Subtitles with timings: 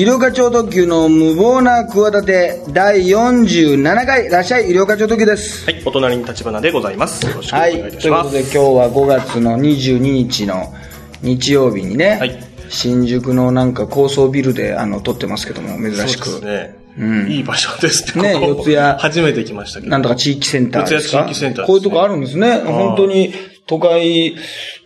[0.00, 7.26] 医療課長特急の無謀な企て第47回いらっしゃい医療課長特急ですはい、お隣に立花でございます。
[7.26, 8.56] よろしくおはい願いいたということでします。
[8.56, 10.72] 今日は5月の22日の
[11.20, 16.78] 日曜日にね、はい新宿のなんか高層ビルであの撮ってますけども珍しくそうですね。
[16.98, 18.40] うんいい場所ですね。
[18.40, 19.90] ね四谷初めて来ましたけど。
[19.90, 21.18] なんとか地域センターですか？
[21.18, 22.60] 四谷地域センターねこういうとこあるんですね。
[22.60, 23.34] 本当に
[23.70, 24.34] 都会、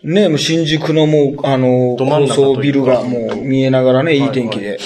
[0.03, 4.77] ね、もう新宿のもう、あの、高層ビルがもう見えながらね、いい天気で、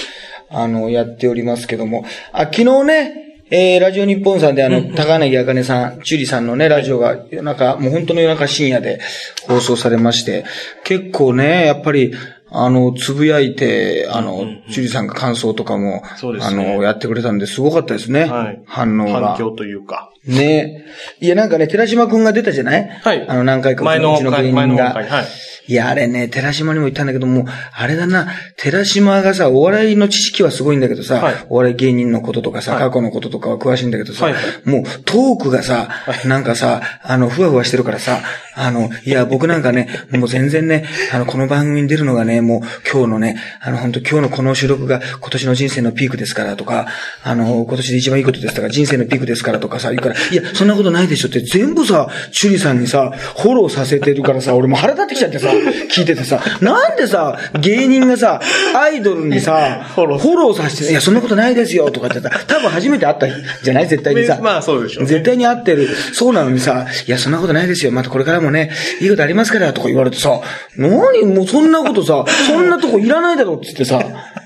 [0.50, 2.04] あの、やっておりますけども。
[2.32, 3.20] あ、昨日ね、
[3.52, 9.00] えー、ラジオ日本さんであの、高柳あかねさん、チュリさんのね、ラジオが夜中、もう本当の夜中深夜で
[9.48, 10.44] 放送されまして、
[10.84, 12.14] 結構ね、やっぱり、
[12.52, 18.24] あの、つぶやいて、あの、チュリさんが感想とかも、あそうですねの、やってくれたんで、すごかったですね。
[18.24, 18.62] はい。
[18.66, 19.28] 反応が。
[19.30, 20.09] 反響というか。
[20.26, 20.84] ね。
[21.20, 22.88] いや、なんかね、寺島くんが出たじゃない？
[22.88, 23.26] はい。
[23.28, 24.88] あの、何回か前のうちの芸回、前人が。
[24.88, 25.24] の回、はい。
[25.66, 31.34] いや、あれね、寺島にも言ったんだけども、あれだな、寺島がさ、お笑いの知識はすごいんだけどさ、はい。
[31.48, 32.80] お笑い芸人のこととかさ、はい。
[32.88, 34.34] 過去のこととかは詳しいんだけどさ、はい。
[34.64, 35.88] もうトークがさ、
[36.26, 38.18] なんかさ、あの、ふわふわしてるからさ、
[38.56, 46.88] あの、いや、僕なんかね、もう全然ね、あの、この番組に出るのがね、もう今日のね、あの、本当今日のこの収録が今年の人生のピークですからとか、
[47.22, 58.40] あの、今年で一番いいことですから、人生のピークですからとかさ、言うから、いや、そんなことないでしょって全部さ、チュリさんにさ、フォローさせてるからさ、俺もう腹立ってきちゃってさ、聞いててさ、なんでさ、芸人がさ、
[58.74, 63.26] アイドルにさ、フォフォローさせて、いや、そんなことないですよとか言ってさ、多分初めて会った
[63.62, 64.38] じゃない絶対にさ。
[64.42, 65.88] まあそうでしょ絶対に会ってる。
[66.12, 67.92] そうなのにさ、いや、そんなことないですよ。
[67.92, 68.70] またこれからもね、
[69.00, 70.40] いいことありますから、とか言われてさ、
[70.76, 71.24] 何？
[71.24, 74.00] もうそんなことさ、そんなとこいらないだろっつってさ、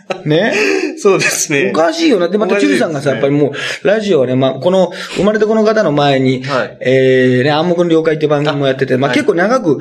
[0.25, 0.53] ね。
[0.99, 1.71] そうですね。
[1.73, 2.29] おかしいよな。
[2.29, 9.81] で、また、チュリさんがさ、やっぱりもう、ラジオはね、まあ、この、生まれてこの方の前に、はいえー、ね、暗黙の了解っていう番組もやってて、まあ、はい結構長く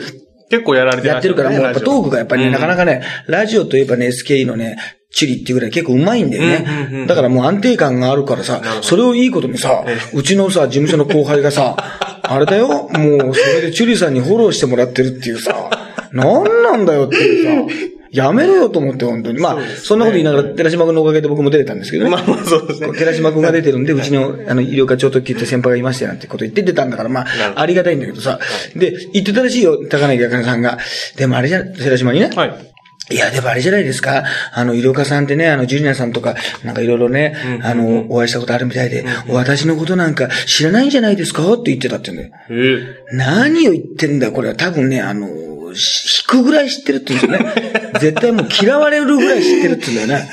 [0.50, 2.80] 結構やられてやってるから、もうやっぱトークがやっぱりね、なかなか。
[2.80, 4.78] かね、ラジオといえばね、SKE のね、
[5.10, 7.02] チュリっていうぐらい結構うまいんだようんうんうん。
[7.02, 9.84] ねだからもう安定感があるからさ、それをいいことにさ、
[10.14, 11.76] うちのさ、事務所の後輩がさ、
[12.22, 15.70] あれだよ、もう、それでチュリさんにフォローしてもらってるっていうさ、
[16.12, 17.74] なんなんだよっていうさ、
[18.14, 19.40] やめろよと思って、本当に。
[19.40, 22.12] まあ、そんなこと言いながら、寺島君のおかげで僕も出れたんですけどね。
[22.12, 22.92] まあまあそうですね。
[22.98, 27.24] 寺島君が出てるんで、うちの、あの、医療課長特急って先輩がいましたよなんてこと言って出たんだから、まあ、
[27.56, 28.40] どありがたいんだけどさ。
[28.76, 30.78] で、言ってたらしいよ、高柳茜さんが。
[31.18, 32.30] でもあれじゃ、寺島にね。
[32.36, 32.74] はい。
[33.12, 34.24] いや、でもあれじゃないですか。
[34.54, 41.52] あの、医療家さんってね、あの、ジュリナさんとか、なんかいろいろね、あの、お会いしたことあるみたいで、私のことなんか知らないんじゃないですか？
[41.54, 42.44] って言ってたって言うんだよ。
[42.50, 45.32] え何を言ってんだこれは多分ね、あの、し
[45.74, 47.92] 引くぐらい知ってるって言うんですよね。
[48.00, 50.30] 絶対もう嫌われるぐらい知ってるって言うんだよね。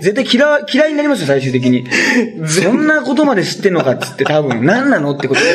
[0.00, 1.86] 絶対嫌わ、嫌いになりますよ、最終的に。
[2.46, 5.46] そんなことまで知ってんのかっつって多分、何なのってことで。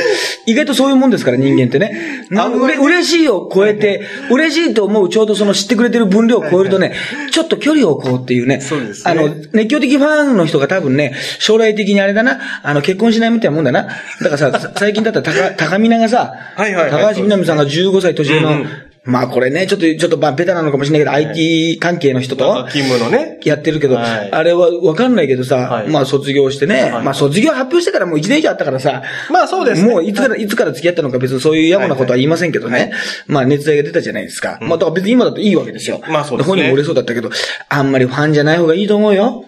[0.47, 2.25] 意外とそういうもんですから、人間ってね。
[2.29, 6.93] なんうれ嬉しいを超えて、嬉しいと思うちょうどその知ってくれてる分量を超えるとね、
[7.31, 8.61] ちょっと距離を置こうっていうね。
[8.61, 13.88] そうですねあの、熱狂的ファンの人が多分ね、将来的にあれだな、あの、結婚しないみたいなもんだな。
[14.22, 23.39] だからさ、最近だったら高、高見菜がさ、はいはいはい高橋みなみさんが15歳年上の、うんうんまあこれね、ちょっと、ちょっとまあベタなのかもしれないけど、IT 関係の人と勤務のね。
[23.44, 24.31] やってるけど、はい。
[24.31, 25.89] あれはわかんないけどさ、はい。
[25.89, 27.03] まあ卒業してね、はい。
[27.03, 29.01] まあ卒業発表してからもう1年以上あったからさ、
[29.31, 29.91] まあそうですね。
[29.91, 30.47] もういつから、い。
[30.47, 32.94] つから付き合ったのか別にそういう野暮なことは言いませんけどね。
[33.25, 34.59] まあ熱愛が出たじゃないですか。
[34.61, 36.00] まあだから別に今だといいわけですよ。
[36.07, 36.56] まあそうですね。
[36.56, 37.31] 本人も売れそうだったけど、
[37.69, 39.45] あんまりファンじゃない方がいいと思うよ。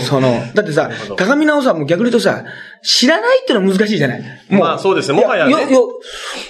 [0.00, 2.44] その、だってさ高見直さんも逆に言うとさ、
[2.82, 4.22] 知らないってのは難しいじゃない？
[4.50, 5.20] もまあそうですね。
[5.20, 5.50] もはやね。
[5.50, 5.78] いや、いや、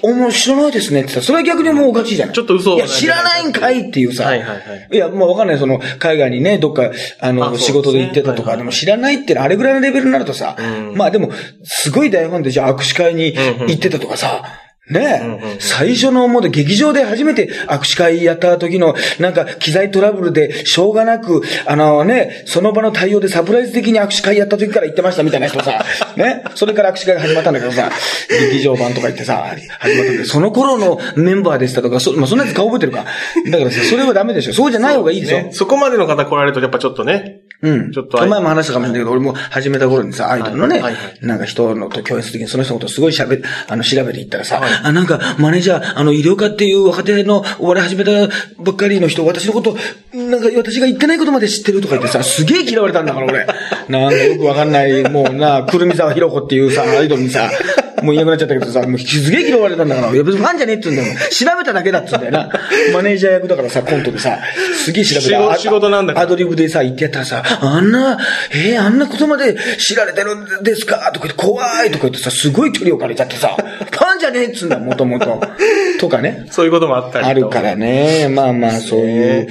[0.03, 2.35] お前知らないですねってさ、それは逆にもうおかしいじゃない？
[2.35, 2.79] ちょっと嘘い。
[2.79, 4.25] や、知らないんかいっていうさ。
[4.25, 4.89] はいはいはい。
[4.91, 5.59] いや、もうわかんない。
[5.59, 6.91] その、海外にね、どっか、
[7.21, 10.63] あの、仕事で行ってたとか、でも知らないってのはあれぐらいのレベルになるとさ、う
[10.95, 10.97] ん。
[10.97, 11.31] まあでも、
[11.65, 14.43] すごい大ファンで、じゃあ握手会に行ってたとかさ、
[14.91, 25.85] ねえ、最初のもうで劇場で初めて握手会やった時の、なんか機材トラブルでしょうがなく、あのね、その場の対応でサプライズ的に握手会やった時から言ってましたみたいな人さ、
[26.19, 27.93] ね、それから握手会が始まったんだけどさ、
[28.29, 33.07] 劇場版とか言ってさ、始まったんだけど、その頃のメンバーでしたとか、そ,、まあ、そんなやつ顔覚えてるか。
[33.53, 34.53] だからさ、それはダメでしょ。
[34.53, 35.37] そうじゃない方がいいでしょ。
[35.37, 37.42] ねそこまでの方来られるとやっぱちょっとね。
[37.63, 37.93] うん。
[37.93, 40.83] ちょっと前も話したかもしれないけど、俺も始めた頃にさ、アイドルのね、
[41.21, 48.11] なんか人のと共演するときにその人のことすごい喋あの、調べていったらさ、あ、なんか、マネージャー、あの、医療科っていう若手のお笑い始めた
[48.59, 49.77] ばっかりの人、私のこと、
[50.13, 53.47] なんか私が言ってないことまで知ってるとか言ってさ、すげえ嫌われたんだから、俺。
[53.89, 57.49] なんかよくわかんない、もうな、 くるみ沢ひろ子っていうさ、アイドルにさ、
[58.03, 61.19] もういなくなっちゃったけどさ、もうすげえ嫌われたんだから、いや別にファンじゃねえって言うんだよ。
[61.31, 62.51] 調べただけだっつうんだよな。
[62.93, 64.39] マネージャー役だからさ、コントでさ、
[64.85, 65.51] すげえ調べた。
[65.51, 68.19] あ仕事なんだアドリブでさ、言ってやったらさ、あんな、
[68.53, 75.41] えー、あんなことまで知られてるんですかとか言って、怖いとか言ってさ、すごい距離を借りちゃってさ、 ファンじゃねえっつうんだ、もともと。
[75.99, 76.47] とかね。
[76.51, 78.29] そういうこともあったりとあるからね。
[78.29, 79.49] まあまあ、そういう。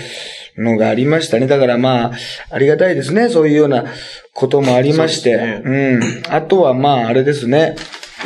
[0.58, 1.48] のがありましたね。
[1.48, 2.12] だからまあ、
[2.50, 3.30] ありがたいですね。
[3.30, 3.86] そういうような
[4.34, 5.38] こともありまして。
[5.38, 6.34] そうですうん。
[6.36, 7.76] あとはまあ、あれですね。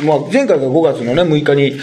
[0.02, 1.78] まあ、前回が5月のね、6日に、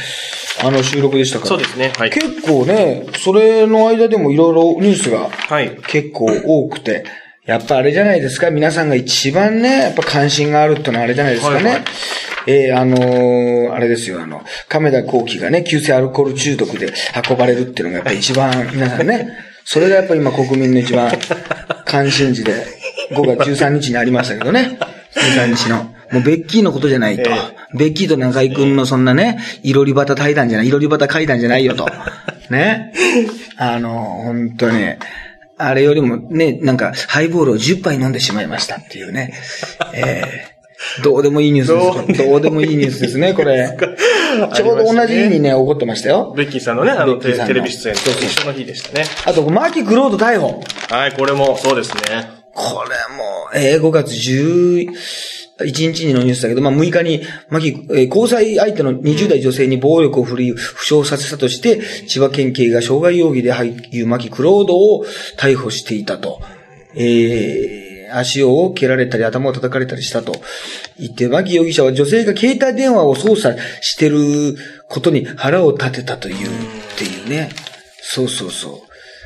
[0.63, 1.49] あの、収録でしたから。
[1.49, 1.91] そうですね。
[1.97, 2.09] はい。
[2.09, 5.77] 結構ね、それの間でもいろいろニュースがはい。
[5.87, 7.05] 結構多くて、
[7.45, 11.55] やっぱあれじゃないですか、皆さんが一番ね、やっぱ関心があるってのはあれじゃないですかね。
[11.55, 11.83] はいはい
[12.45, 16.93] えーあのーあれですよ、あの、亀田光輝がね、急性アルコール中毒で
[17.29, 19.29] 運ばれるっていうのがやっぱ一番 皆さんね、
[19.65, 21.09] それがやっぱ今国民の一番
[21.85, 22.53] 関心事で、
[23.11, 24.77] 5月13日にありましたけどね、
[25.15, 25.92] 13日の。
[26.13, 27.29] もうベッキーのことじゃないと。
[27.29, 27.33] え
[27.75, 31.87] ベッキーと中井くんのそんなね、いろり端対談じゃない、いろり端会談じゃないよと。
[32.49, 32.93] ね。
[33.57, 34.85] あの、本当に。
[35.57, 39.33] あれよりもね、なんか、ハイボールを10杯飲んでしまいましたっていうね。
[39.93, 40.53] ええ
[41.01, 42.23] どうでもいいニュースです。
[42.23, 43.77] どうでもいいニュースですね、これ。
[44.53, 46.33] ちょうど同じ日にね、起こってましたよ。
[46.35, 49.05] ベッキーさんのね、あの、テレビ出演と一緒の日でしたね。
[49.25, 50.61] あと、マキ・クロード逮捕。
[50.89, 52.42] はい、これもそうですね。
[52.53, 65.03] これも、えー、5月11日にのニュースだけど、まあ6日に、マキ、えー交際相手の20代女性に暴力を振り、負傷させたとして、千葉県警が傷害容疑で俳優マキ・クロードを
[65.37, 66.41] 逮捕していたと。
[66.95, 70.33] えー、足を蹴られたり頭を叩かれたりしたと
[70.99, 74.55] 言って、マキ容疑者は女性が携帯電話を操作してる
[74.87, 76.39] ことに腹を立てたというっ
[76.97, 77.49] ていうね。
[77.99, 78.83] そうそうそ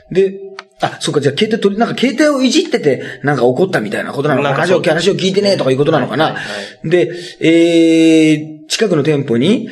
[0.10, 0.14] う。
[0.14, 0.47] で、
[0.80, 4.56] あ、そうか、じゃあ携帯取り、なんか携帯をいじってて、なんか怒ったみたいなことなのかな。
[4.56, 6.42] 話を、話を聞いてねとかいうことなのかな、はいは
[6.86, 6.90] い。
[6.90, 9.70] で、えー、近くの店舗に、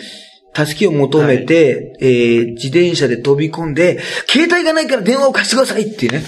[0.55, 6.23] 助けを求めて、えー、自転車で飛び込んで、携帯がないから電話を貸してくださいっていうね。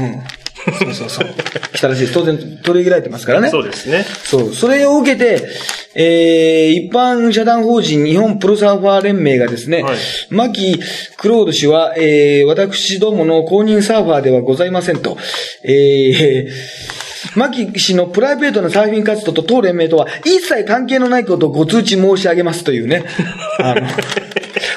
[0.00, 0.41] うん。
[0.78, 1.28] そうそうそう。
[1.72, 2.14] 来たらしいです。
[2.14, 3.50] 当然、取り入れられてますからね。
[3.50, 4.04] そうですね。
[4.04, 4.54] そう。
[4.54, 5.48] それを受けて、
[5.94, 9.96] えー、一般社団法人日本プロサーファー連盟がですね、はい
[10.30, 10.78] 牧
[11.16, 15.16] クロード氏は、えー、私どもの公認サーファーではございませんと、
[15.62, 23.04] えー、牧氏のプライベートなサーフィン活動と当連盟とは一切関係のないことをご通知申し上げますというね。
[23.60, 23.86] あの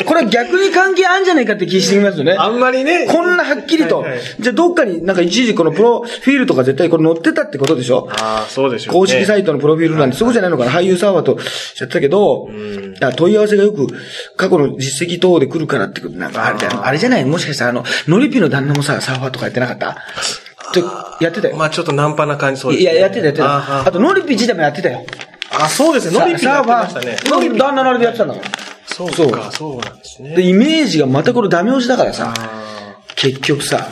[0.05, 2.35] これは逆に関係あるんじゃないかって気してきますよね。
[2.37, 3.07] あんまりね。
[3.07, 4.01] こんなはっきりと。
[4.01, 8.07] はいはいじゃあどっかになんか一時このプロフィールとか絶対これ載ってたってことでしょ？
[8.11, 8.99] ああ、そうでしょうね。
[8.99, 12.49] 公式サイトのプロフィールなんて、そうじゃないのかな、俳優サーバーとやってたけど、
[12.93, 13.87] だから問い合わせがよく
[14.35, 17.25] 過去の実績等で来るからってことなんかあれじゃないあれじゃない？
[17.25, 19.97] もしかしたらあの、ノリピの旦那もさ、サーファーとかやってなかった？
[20.73, 20.79] と
[21.23, 21.55] やってたよ。
[21.55, 22.91] まあちょっとナンパな感じそうですね。
[22.91, 23.45] いや、やってたやってた。
[23.45, 25.05] ああと、ノリピ自体もやってたよ。
[25.51, 26.19] あ、そうですね。
[26.19, 27.17] ノリピやってましたね。
[27.25, 28.64] ノリピ旦那のあれでやってたんだから。
[28.95, 30.37] そうそうか、そうなんですね。
[30.37, 33.89] で、イメージがまたこれダメ押しだからさ、あ結局さ、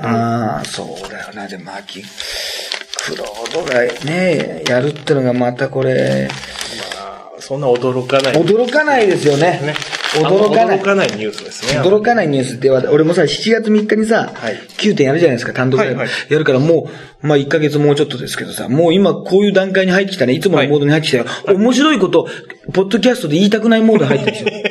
[0.00, 1.46] ああ、そうだよな。
[1.46, 6.28] で、マキ、クロードがね、やるってのがまたこれ、
[7.38, 8.34] そんな驚かない。
[8.34, 9.60] 驚かないですよね。
[9.62, 9.74] ね。
[10.22, 10.82] 驚かない驚。
[10.84, 11.80] かないニュースですね。
[11.80, 16.88] 驚かないニュースって、俺もさ、7月3日にさ、はい9点やるじゃないですか、単独ではいはいやるからも
[17.22, 21.24] う、まあ1ヶ月もうちょっとですけどさ、もう今こういう段階に入ってきたね、いつものモードに入ってきたよ。
[21.46, 22.28] 面白いこと、
[22.72, 24.70] ポッドキャストで言いたくないモードに入ってるんですよ。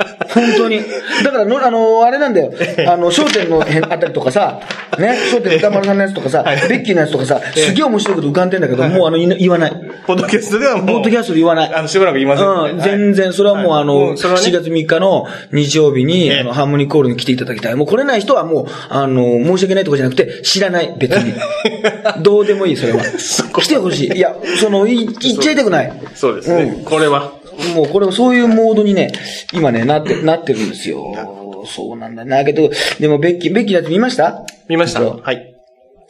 [0.34, 0.80] 本当に。
[1.22, 2.52] だからの、あの、あれなんだよ。
[2.88, 4.60] あの、焦点の辺あたりとかさ、
[4.98, 9.72] ね、焦点の歌丸さんのやつとかさ、ベッキーのやつとかさ、すげえ面白いこと浮かんでんだけど、もうあの、言わない。
[10.06, 10.86] ポッドキャストではもう。
[10.86, 11.74] ポッドキャストで言わない。
[11.74, 12.46] あの、しばらく言いません。
[12.46, 17.74] うん、全然、それはもうあの、はいそれはね7月3日の日曜日に、ええあの、ハーモニーコールに来ていただきたい。
[17.74, 21.34] もう来れない人はもう、あの、申し訳ないとかじゃなくて、知らない、別に。
[22.22, 23.02] どうでもいい、それは。
[23.02, 24.16] 来てほしい。
[24.16, 25.92] いや、その、い言っちゃいたくない。
[26.14, 26.82] そうですね。
[26.84, 27.32] これは。
[27.74, 29.12] もうこれもそういうモードにね、
[29.52, 31.64] 今ね、なって、なってるんですよ。
[31.66, 32.44] そうなんだな。
[32.44, 32.70] けど、
[33.00, 34.44] でもベッキー、ベッキーのやつ見ました？
[34.68, 35.54] 見ましたはい。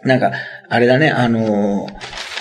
[0.03, 0.33] なんか、
[0.69, 1.95] あれだね、あのー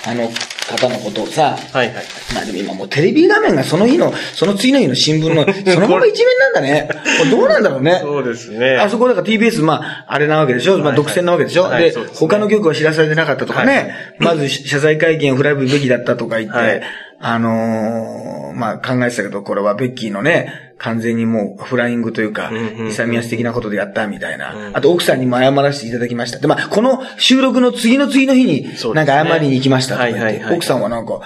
[0.06, 0.28] あの
[0.68, 2.04] 方のことをさ、はいはい。
[2.34, 6.88] まあでも今もうテレビ画面がその日の、その次の日の新聞の、 そのまま一面なんだね。
[7.18, 8.00] これどうなんだろうね。
[8.02, 8.76] そうですね。
[8.76, 10.76] あそこだから TBS、まあ、あれなわけでしょ？
[10.78, 13.72] まあ、はい独占なわけでしょ、ではいですね他の局は知らされてなかったとかね。
[13.72, 16.82] はいまず、謝罪会見を振られるべきだったとか言って、はい
[17.26, 24.54] あのーまあ、考えてたけど、これはベッキーのね、完全にもうフライングというかうんうんう、ん勇み足的なことでやったみたいな。
[24.54, 26.38] うんあと、奥さんにも謝らせていただきました。
[26.38, 28.64] で、まあ、この収録の次の次の日に、
[28.94, 31.20] なんか謝りに行きましたとか言って、奥さんはなんか、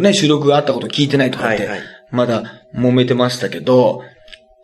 [0.00, 1.68] ね、収録があったこと聞いてないとか言って、
[2.12, 4.02] まだ揉めてましたけど、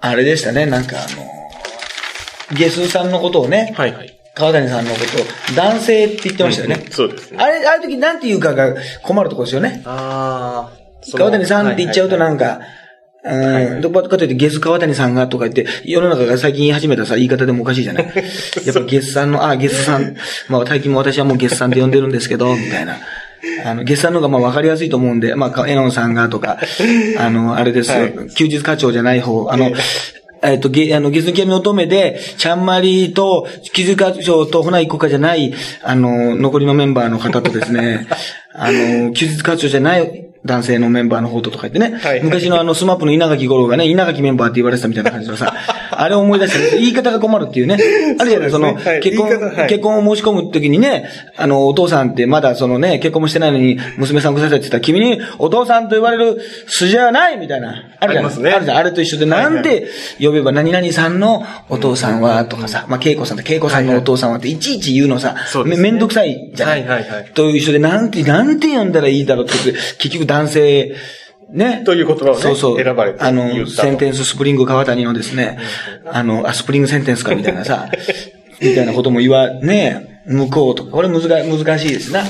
[0.00, 4.19] あれでしたね、なんかあの、ゲスさんのことをね、はいはい。
[4.40, 6.86] 川谷さんのことを男性って言ってましたよね。
[6.90, 7.38] そうですね。
[7.38, 9.82] あれ、ああいう時なんて言うかが困るところですよね。
[9.84, 11.16] ああ。
[11.16, 12.60] 川谷さんって言っちゃうとなんか、
[13.22, 18.04] はいうん、どこかというとゲス川谷さんがとか言って、世の中が最近言い始めたさ、言い方でもおかしいじゃない
[18.64, 20.16] やっぱゲスさんの、あ、ゲスさん、
[20.48, 22.96] まあ最近も私はもうゲスさんって呼んでるんですけど、 みたいな。
[23.64, 26.58] あの、ゲスさんの方がまあ分かりやすいと思うんで、まあ、エノンさんがとか、
[27.18, 29.72] あの、あれですよ、はい休日課長じゃない方、あの、
[30.42, 38.06] えっ、と、ゲ、あの、ゲズキャミ乙女で、ちゃんまりと、木塚賞と船井子かじゃない、あの、残りのメンバーの方とですね、
[38.54, 42.22] あの、木塚賞じゃない男性のメンバーの方ととか言ってね、はい。
[42.22, 45.54] 昔のあの、スマップの稲垣吾郎がね、稲垣メンバーって言われてたみたいな感じのさ、
[46.00, 47.76] あれを思い出して、言い方が困るっていうね。
[48.18, 57.74] あるじゃない、その、結婚、結婚を申し込むときにね、あの、お父さんってまだそのね、結婚もしてないのに、娘さんくださいって言ったら、君にお父さんと言われる筋合いはないみたいな。
[57.98, 58.26] あるじゃん。
[58.26, 58.76] あるじゃん。
[58.76, 59.86] あれと一緒で、なんで
[60.20, 65.34] 呼べば何々さんのお父さんはとかさ、まあ、恵子さんと恵子さんのお父さんはっていちいち言うのさ、
[65.76, 66.80] めんどくさいじゃない？
[66.86, 69.54] はいはいはいと一緒で、なんて、なんて呼んだらいいだろうって、
[69.98, 70.92] 結局男性、
[71.52, 71.82] ね。
[71.84, 72.82] という言葉をねそうそう。
[72.82, 75.58] 選ばれてあの sentence spring 川谷のですね、
[76.06, 77.90] あの、あ、 spring sentence かみたいなさ、
[78.60, 82.20] みたいなことも言わ、ね、向こうとか、これ難難しいですな。
[82.20, 82.26] うん、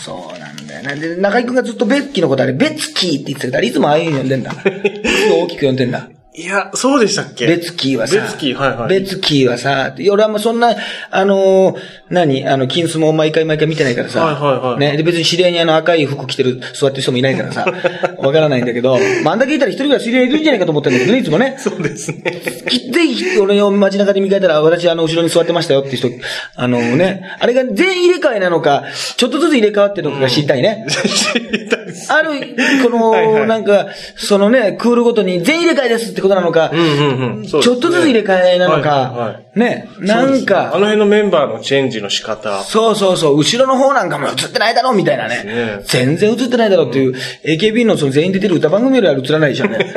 [0.00, 0.96] そうなんだよね。
[0.96, 4.52] で、中井くんがずっとベッキーのことあれ、ベッツキーって言ってたけど、あれいつもああいうふうに呼んでんだ。
[4.52, 6.08] いつも大きく呼んでんだ。
[6.40, 7.48] いや、そうでしたっけ？
[7.48, 8.88] ベツキーはさ、ベツキー、はいはい。
[8.88, 10.72] ベツキーはさ、俺はもうそんな、
[11.10, 11.76] あのー
[12.10, 12.46] 何？
[12.46, 17.66] あの、金スも毎回毎回見てないからさ、はいはいはいね、で別に知り合いにあの赤い服着てる、座ってる人もいないからさ、
[18.18, 21.56] わからないんだけど、まあ、あんだけいたら一人ぐらい知り合いいるんじゃないかと思ってるんだけどね、いつもね。
[21.58, 22.40] そうですね。
[22.68, 26.08] き ぜひ、俺を街中で見かけたら、私あの、後ろに座ってましたよって人、
[26.54, 28.84] あのね、あれが全員入れ替えなのか、
[29.16, 30.86] ちょっとずつ入れ替わってるのかが知りたいね。
[30.88, 31.87] 知りたい。
[32.08, 37.48] ある、この、はいはいなんか、そのね、クールごとに全員入れ替えですってことなのか、うんうんうん。
[37.48, 42.62] そうですねちょっとずつ入れ替えなのか、はいはいはいね、なんそうですねあのか、辺のメンバーのチェンジの仕方。
[42.62, 45.42] そうそうそう、後ろの方なんかも映ってないだろ、みたいなね。
[45.44, 47.14] ね全然映ってないだろっていう、
[47.44, 49.92] AKB のその全員出てる歌番組よりは映らないでしょうね。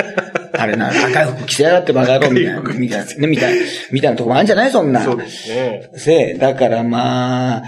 [0.53, 4.71] あれな、赤い服着せやがってバカ野郎みたいな、みたいな、ね、みたいな、 みたいなとこもあるんじゃない？
[4.71, 5.03] そんな。
[5.03, 5.89] そうですね。
[5.95, 7.63] せえ、だからまあ、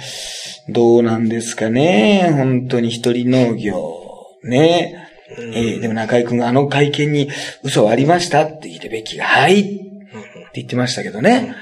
[0.69, 2.31] どうなんですかね。
[2.35, 4.02] 本当に一人農業。
[4.43, 5.09] ね。
[5.37, 7.29] えーでも中井くんがあの会見に
[7.63, 9.83] 嘘はありましたって言ってベッキーが、はい
[10.53, 11.55] って言ってましたけどね。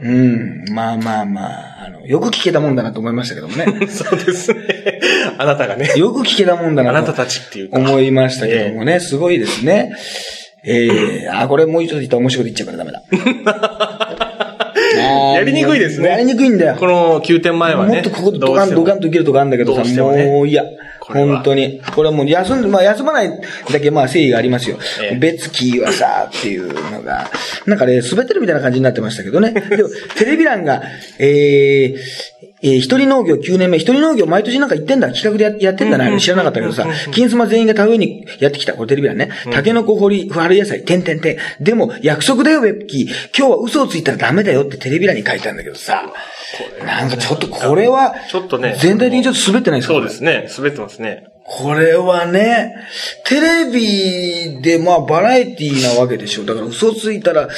[0.00, 0.64] うん。
[0.72, 3.66] まあまあまあ、あの、よく聞けたもんだなと思いましたけどもね。
[3.88, 5.00] そうですね。
[5.36, 5.92] あなたがね。
[5.96, 7.78] よく聞けたもんだなとあなたたちっていうか。
[7.78, 9.00] 思いましたけどもね。
[9.00, 9.92] すごいですね。
[10.64, 10.86] え
[11.24, 14.14] えあ、これもう一度言ったら面白いこと言っちゃうからダメだ。
[15.34, 16.76] やりにくいですねやりにくいんだよ。
[16.76, 17.96] この9点前はね。
[17.96, 20.64] もっとここでドカンドカンといけるとかあるんだけどさ、もねもういや、
[21.08, 21.80] 本当に。
[21.94, 23.40] これはもう休んで、まあ休まない
[23.72, 24.78] だけまあ誠意がありますよ。
[25.02, 27.30] ええ別キーはさ、っていうのが、
[27.66, 29.52] なんかね、滑ってるみたいな感じになってましたけどね。
[29.70, 30.82] でも、テレビ欄が、
[31.18, 31.98] えー、
[32.60, 39.30] えー、一人農業9年目、一人農業毎年なんか言ってんだ、企画でややってんだな、知らなかったけどさ、金スマ全員が田植えにやってきた、これテレビ欄ね。
[39.52, 41.64] タケノコ掘り、春野菜、てんてんてん。
[41.64, 43.04] でも、約束だよ、ベッキー。
[43.36, 46.12] 今日は嘘をついたらダメだよってテレビ欄に書いてあるんだけどさ、
[46.84, 49.94] なんかちょっとこれは、ちょっとね全体的にちょっと滑ってないですか？
[49.94, 50.48] そうですね。
[50.56, 51.26] 滑ってますね。
[51.50, 52.74] これはね、
[53.24, 56.44] テレビでまあバラエティーなわけでしょ。
[56.44, 57.48] だから嘘ついたら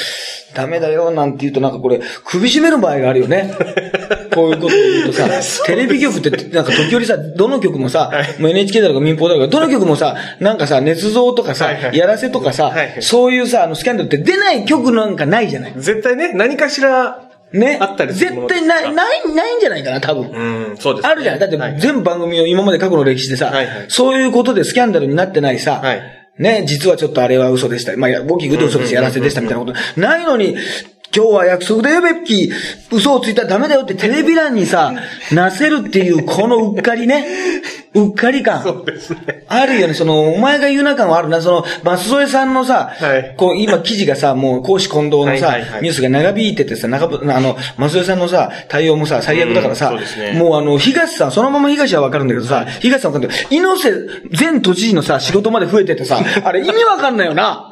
[0.54, 3.52] ダメだよなんて言うとなんかこれ首絞める場合があるよね。
[4.32, 5.28] こういうことを言うとさ、
[5.66, 15.72] テレビ局ってなんか時折さ、どの局もさ、もう NHK だとか民放だとか、どの局もさ、なんかさ、捏造とかさ、やらせとかさ、そういうさ、あのスキャンダルって出ない局なんかないじゃない。
[15.76, 17.78] 絶対ね、何かしら、ね。
[17.80, 20.30] あったりする絶対ない、ない、ないんじゃないかな、多分。
[20.30, 21.10] うん、そうです、ね。
[21.10, 21.38] あるじゃん。
[21.38, 27.94] だってはい全部番組を今まで過去の歴史でさ、はいはいそういうことでスキャンダルになってないさ、はいね、実はちょっとあれは嘘でした。
[27.98, 28.94] まあ、大きく嘘です。
[28.94, 30.00] やらせでしたみたいなこと。
[30.00, 30.56] ないのに、
[31.14, 32.96] 今日は約束だよ、ベッキー。
[32.96, 34.94] 嘘をついたらダメだよってテレビ欄にさ、
[35.32, 37.26] なせるっていう、このうっかりね。
[37.92, 38.62] うっかり感。
[38.62, 39.44] そうですね。
[39.48, 43.34] あるよね、その、お前が言うな感はあるな、その、松添さんのさ、はい。
[43.36, 45.82] こう、今記事がさ、もう、公私混同のさ、はいはいはい。
[45.82, 50.38] ニュースが長引いててさ、長ぶ、あの、松添さんのさ、対応もさ、最悪だからさ、うんそうですね。
[50.38, 53.92] もうあの、東さん、そのまま東はわかるんだけどさ、東さんわかるんだけど、猪瀬
[54.38, 57.70] 前都知事のさ、仕事まで増えててさ、 あれ意味わかんないよな。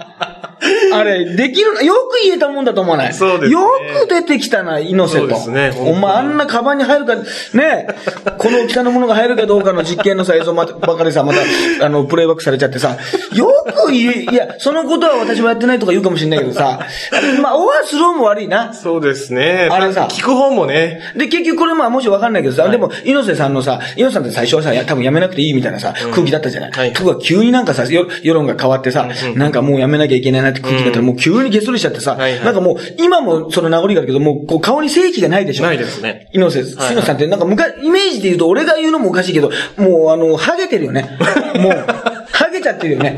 [0.93, 3.15] あれ、できるな、よく言えたもんだと思わない？
[3.15, 3.61] そうですねよ
[4.05, 5.37] く出てきたな、猪瀬と。
[5.37, 7.89] そうですねお前あんなカバンに入るか、ね
[8.39, 11.41] この大きさのものが入るかどうかの実験のさ、映像まばかりさ、また、
[11.85, 12.97] あの、プレイバックされちゃってさ、
[13.35, 13.49] よ
[13.85, 16.81] く言え、いや、そのことは私もやってないとか言うかもしれないけどさ、
[17.43, 18.73] まあ、オアスローも悪いな。
[18.73, 19.69] そうですね。
[19.71, 21.01] あれさ聞く方もね。
[21.17, 26.71] で、結局これまあもしわかんないけどさ、でも、猪瀬さんのさ、猪瀬さんって最初はさ、や多分やめなくていいみたいなさ、空気だったじゃない。
[26.73, 35.65] はいところが急になんかさ、よ世論が変わってさ、なんかもうやめなきゃいけないなって空気だったら、もう急にげっそりしちゃってさ、なんかもう、今もその名残があるけど、もうこう顔に正気がないでしょ。
[35.65, 36.29] ないですね。
[36.33, 41.19] 猪瀬、はい猪瀬さんってなんか昔、イメージで言うと俺が言うのもおかしいけど、もうあの、ハゲてるよね。
[41.59, 41.73] もう、
[42.33, 43.17] ハゲちゃってるよね。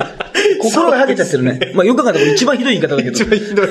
[0.62, 1.72] 心がハゲちゃってるね。
[1.74, 3.12] まあよく考えたら一番ひどい言い方だけど。
[3.16, 3.66] 一番ひどい。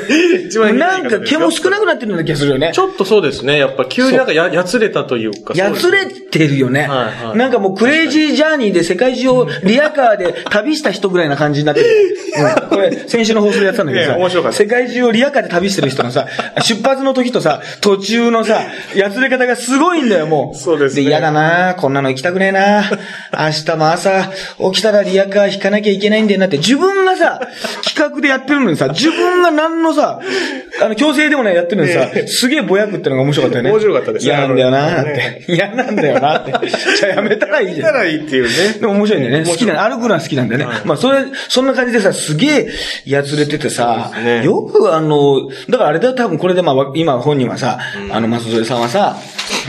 [0.45, 2.71] 一番ひどいなんか毛も少なくなってるような気がするよね。
[2.73, 3.57] ちょっとそうですね。
[3.57, 5.53] やっぱ急になんかや、やつれたというか。
[5.55, 6.87] やつれそうですてるよね。
[6.87, 7.37] はいはい。
[7.37, 11.87] なんかもうクレイジージャーニーで世界中をリアカーで旅した人ぐらいな感じになってる。
[12.61, 14.57] うん、これ、先週の放送でやってたんだけどさ、面白かった。
[14.57, 16.27] 世界中をリアカーで旅してる人のさ、
[16.61, 18.61] 出発の時とさ、途中のさ、
[18.95, 20.57] やつれ方がすごいんだよ、もう。
[20.57, 21.03] そうですね。
[21.03, 22.83] 嫌だなこんなの行きたくねえな。
[23.33, 24.31] 明日も朝、
[24.71, 27.39] 起きたらリアカー引かなきゃいけないんだよなって、自分がさ、
[27.83, 30.19] 企画でやってるのにさ、自分が何のさ、
[30.81, 33.71] あの、強制でもないやってるのにさ、すげえぼやくってのが面白かったよね。
[33.71, 34.31] 面白かったですね。
[34.31, 35.11] 嫌なんだよなって。
[35.11, 35.45] ね。
[35.47, 36.51] 嫌なんだよなって。
[36.51, 37.91] じゃあやめたらいいじゃん。
[37.93, 38.09] たらい。
[38.09, 38.79] いっていうね。
[38.79, 39.49] でも面白いんだよね。
[39.49, 40.81] 好きな、歩くのは好きなんだよね。
[40.85, 42.69] まあ、それ、そんな感じでさ、すげえ、
[43.05, 44.11] やつれててさ、
[44.43, 47.79] よくあの、だからあれだよ、多分これでまあ、今本人はさ、
[48.11, 49.17] あの、松添さんはさ、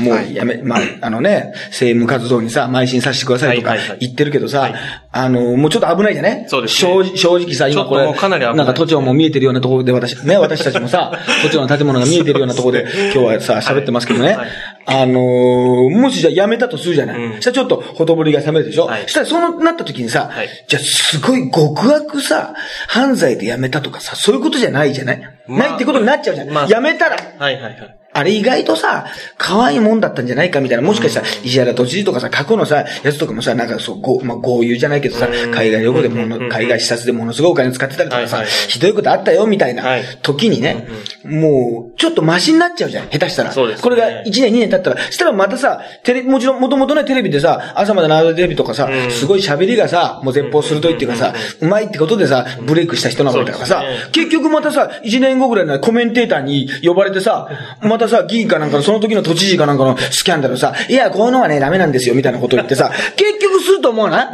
[0.00, 4.72] もうやめ、まあ、あのね、政務活動にさ、邁進させてくださいとか言ってるけどさ、
[5.12, 7.16] あの、もうちょっと危ないじゃねそうですね。
[7.16, 14.34] 正直さ、今これ、なんか都庁も見えてるようなところで私、ね、私たちもさ、都庁の建物が見えてるようなところで、 今日はさ、喋ってますけどね。
[14.34, 14.48] はい。
[14.90, 17.22] あのーもしじゃあやめたとするじゃない。
[17.22, 22.54] うんそしたらちょっとほとぼりが冷めるでしょはいそしたらそうなった時にさ、はいじゃあすごい極悪さ、
[22.88, 26.50] 犯罪でやめたとかさ、そういうことじゃないじゃない、まあないってことになっちゃうじゃん。
[26.50, 27.99] まあやめたら、はいはいはい。
[28.12, 29.06] あれ意外とさ、
[29.38, 40.02] 可愛いもんだったんじゃないかみたいな、もしかしたら、石原都知事とかさ、過去のさ、やつとかもさ、なんかそう、ご、まあ、豪遊じゃないけどさ、海外旅行でもの、海外視察でものすごいお金使ってたりとかさひどいことあったよ、みたいなはい。
[40.22, 40.88] 時にね、
[41.24, 43.52] もう、ちょっとマシになっちゃうじゃん、下手したら。
[43.52, 43.82] そうですね。
[43.82, 57.48] これが1年、2年経ったら、したらまたさ、テレビ、もちろん、もともとね、テレビでさ、朝まで生テレビとかさ、すごい喋りがさ、もう絶方鋭いっていうかさ、うまいってことでさ、ブレイクした人なわけだからさ結局またさ、1年後ぐらいにコメンテーターに呼ばれてさ、
[57.82, 64.30] またさ、議員かなんかの、その時の都知事かなんかのスキャンダルさ、いや、こういうのはね、ダメなんですよ、みたいなこと言ってさ、結局すると思うな。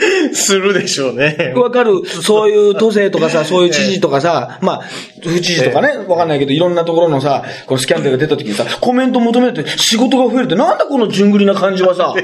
[0.32, 1.52] するでしょうね。
[1.56, 2.02] わかる。
[2.06, 4.82] そういう都政とかさ、 そういう知事とかさ、まあ、
[5.22, 12.14] 府知事とかね、わかんないけど、いろんなところのさ、このスキャンダルが出た時にさ、コメント求めて仕事が増えるって、なんだこの順繰りな感じはさ、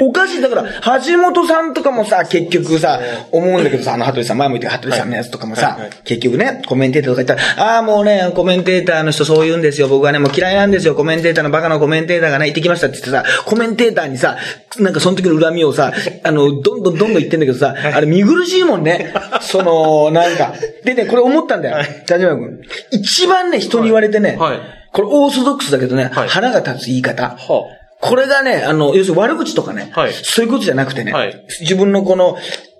[0.00, 0.40] おかしい。
[0.40, 0.64] だから、
[1.04, 9.88] 橋本さんとかもさ、結局さ、思うんだけどさ、あの、羽鳥さん、前も言って羽鳥さんのやつとかもさ結局ね、コメンテーターとか言ったら、ああ、もうね、コメンテーターの人そう言うんですよ。
[9.88, 10.94] 僕はね、もう嫌いなんですよ。
[10.94, 14.36] コメンテーターのバカのコメンテーターがね、行ってきましたって言ってさ、コメンテーターにさ、
[14.78, 19.12] なんかその時の恨みをさ、あの、どんどんどんどん言ってんだけどさ、あれ見苦しいもんね。
[19.40, 20.54] その、なんか。
[20.84, 21.86] でね、これ思ったんだよ。
[22.06, 22.60] 田島君。
[22.90, 24.58] 一番ね、人に言われてね、はい。
[24.92, 26.28] これオーソドックスだけどね、はい。
[26.28, 27.36] 腹が立つ言い方。
[27.36, 27.64] は
[28.00, 30.12] これがね、あの、要するに悪口とかね、はい。
[30.12, 31.44] そういうことじゃなくてね、はい。
[31.60, 32.36] 自分のこの、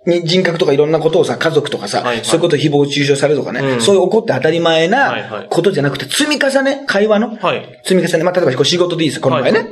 [0.06, 2.24] に人格とかいろんなことをさ、家族とかさ、はいはい。
[2.24, 3.80] そういうことを誹謗中傷されるとかね、うん。
[3.80, 7.80] そういう怒って当たり前なことじゃなくて、積み重ね、会話の、はい。
[7.84, 9.58] 積み重ね、まあ、例えば仕事でいいですこの場合ね。
[9.60, 9.68] はい。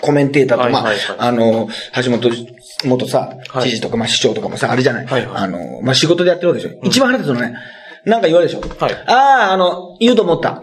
[0.00, 1.28] コメンテーターと、まあ、はいはいはい。
[1.28, 1.68] あの、
[2.02, 2.30] 橋本
[2.84, 5.06] 元さ、はい知事とか、まあ、市長とかもさ、あれじゃない。
[5.06, 6.78] はいはいあの、まあ、仕事でやってるわけでしょ。
[6.84, 7.54] 一番腹立つのね、
[8.04, 8.84] なんか言われるでしょ。
[8.84, 10.62] はいああ、あの、言うと思った。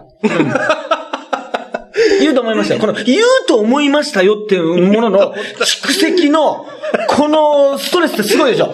[2.19, 2.79] 言うと思いましたよ。
[2.81, 6.65] この、言うと思いましたよっていうものの蓄積の、
[7.07, 8.73] このストレスってすごいでしょ。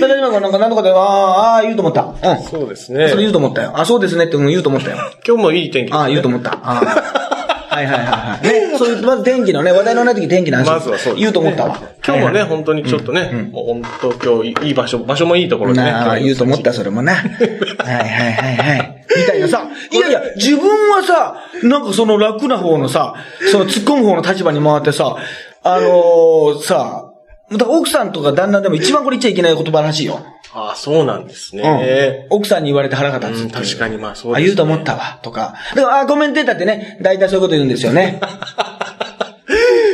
[0.00, 2.02] だから今なんか何とかで、ああ、ああ、言うと思った。
[2.02, 2.42] うん。
[2.44, 3.72] そうですねそれ言うと思ったよ。
[3.74, 4.96] あ、そうですねってうん言うと思ったよ。
[5.26, 5.98] 今日もいい天気ね。
[5.98, 6.52] ああ、言うと思った。
[6.52, 7.31] ああ。
[7.72, 8.70] はいはいはいはい。
[8.70, 10.66] ね、そういう、まず天気のね、話題のない時天気の話。
[10.66, 11.20] まずはそうです、ね。
[11.20, 11.78] 言うと思ったわ。
[12.06, 15.92] 今日もね、本当にちょっとね、もう本当今日いい場所、場所もいいところでね。
[16.22, 17.14] 言うと思った、それもな。
[17.14, 19.06] はいはいはいはい。
[19.16, 23.14] みたいなさ、いやいや、自分はさ、なんかその楽な方のさ、
[23.50, 25.16] その突っ込む方の立場に回ってさ、
[25.62, 27.08] あのー、さ、
[27.50, 30.24] 奥さんとか旦那でも一番これ言っちゃいけない言葉らしいよ。
[30.54, 32.26] ああ、そうなんですね。
[32.30, 32.36] うん。
[32.36, 33.50] 奥さんに言われて腹が立つうん。
[33.50, 34.44] 確かにまあそうです、あ、ね。
[34.44, 35.54] 言うと思ったわ、とか。
[35.74, 38.20] でも、あ、コメンテーターってね、大体そういうこと言うんですよね。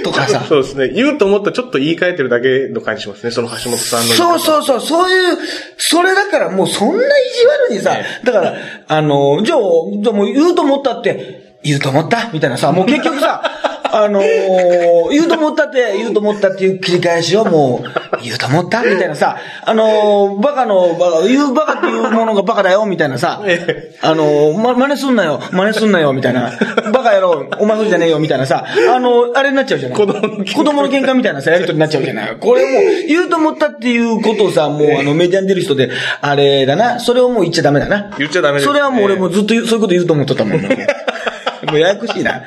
[0.05, 0.45] とかさ。
[0.49, 0.89] そうですね。
[0.89, 3.31] 言うと思ったらちょっと言い換えてるだけの感じしますね。
[3.31, 4.15] その橋本さんの。
[4.15, 5.39] そうそうそう、そういう、
[5.77, 8.55] それだからもうそんな意地悪にさえ、だから、
[8.89, 9.59] あの、じゃあ、
[10.03, 12.31] じゃあもう言うと思ったって、言うと思った？
[12.33, 13.43] みたいなさ、もう結局さ、
[13.93, 26.53] あのー言うと思ったって、言うと思ったっていう切り返しをもう、言うと思ったみたいなさ、あのーバカの、バカ、言うバカっていうものがバカだよ、みたいなさえ、あのーま、真似すんなよ、真似すんなよ、みたいな、
[26.93, 29.99] バカ野郎、お前ふりじゃねえよ、みたいなさ、あのあれになっちゃうじゃない。
[29.99, 30.55] 子供の喧嘩。
[30.55, 32.37] 子供の喧嘩みたいなさ、やりとりになっちゃうじゃない。
[32.37, 38.15] これもう、言うと思ったっていうことをさ、もうあの、メディアに出る人で、あれだな、それをもう言っちゃダメだな。
[38.19, 40.61] 言っちゃダメそれはもう俺もずっとそういうこと言うと思っとったもん。
[41.69, 42.43] もうややこしいな。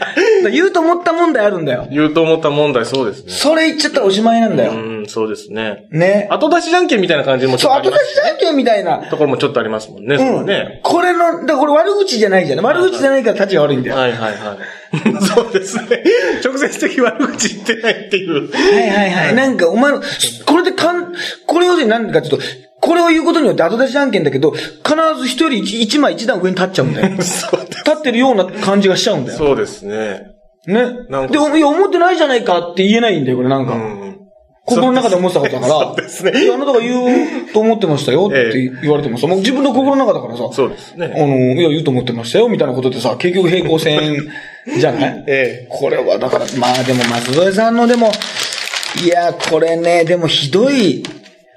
[0.49, 1.88] 言うと思った問題あるんだよ。
[1.91, 3.32] 言うと思った問題そうですね。
[3.32, 4.71] それ言っちゃったらおしまいなんだよ。
[4.71, 5.88] うん、そうですね。
[5.91, 6.27] ね。
[6.32, 8.97] 後出しじゃんけんみたいな感じもちそう、ょっとあり後出ますしじゃんけんみたいな。
[9.10, 10.17] ところもちょっとありますもんね。
[10.17, 10.34] そうん。
[10.38, 10.80] のね。
[10.84, 12.65] これの、だからこれ悪口じゃないじゃん。
[12.65, 13.95] 悪口じゃないから立ちが悪いんだよ。
[13.95, 14.34] ははいはいはい。
[15.23, 16.04] そうですね。
[16.43, 18.49] 直接的悪口言ってないっていう。
[18.49, 19.36] いはいはい。
[19.36, 20.01] なんかお前の、
[20.45, 21.13] これでかん、
[21.45, 22.39] これ要するに何かっていうと、
[22.82, 24.65] これを言うことによって後出しじゃんけんだけど、必
[25.19, 27.15] ず一人一一枚一段上に立っちゃうんだよ。
[27.21, 29.38] そう立ってるような感じがしちゃうんだよ。
[29.38, 30.22] そうですね。
[30.67, 30.84] ね。
[31.10, 33.74] なんかで、いや、思ってないじゃないかって言えないんだよ、これなんか。
[33.74, 34.17] うん。
[34.63, 35.74] 心の中で思ってたことだから。
[35.74, 38.52] そうですねいや、あなたが言うと思ってましたよって
[38.84, 40.50] 言われてもさ、もう自分の心の中だからさ。
[40.54, 41.12] そうですね。
[41.15, 44.17] あの、いや、言うと思ってましたよ、みたいなことでさ、結局平行線
[44.78, 45.24] じゃない？
[45.28, 45.67] ええ。
[45.70, 48.12] これは、だから、まあでも、松添さんのでも、
[49.04, 51.02] いや、これね、でもひどい、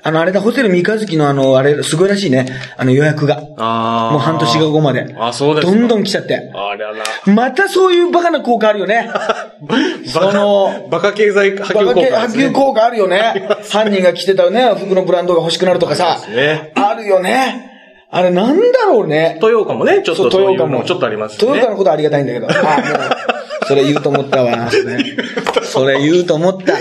[0.07, 2.47] あの、あれだ、ホテル三日月のあの、あれ、すごいらしいね。
[2.77, 3.43] あの予約が。
[3.57, 4.13] ああ。
[4.13, 5.15] もう半年後まで。
[5.19, 5.73] あ、そうですか。
[5.73, 6.53] どんどん来ちゃって。
[6.55, 7.35] ありゃな。
[7.35, 9.11] またそういうバカな効果あるよね。
[10.07, 13.49] その、バカ経済波及効果バカ系波及効果あるよね。
[13.73, 16.19] 犯人が着てたね、服のブランドが欲しくなるとかさ。
[16.21, 17.71] そうですねあるよね。
[18.11, 19.39] あれなんだろうね。
[19.43, 20.79] 豊岡もね、ちょっとそういう豊岡も。
[20.81, 21.57] のちょっとありますよね。
[21.57, 22.47] 豊岡のことはありがたいんだけど。
[22.47, 24.69] あもう、それ言うと思ったわ。
[25.63, 26.75] それ言うと思った。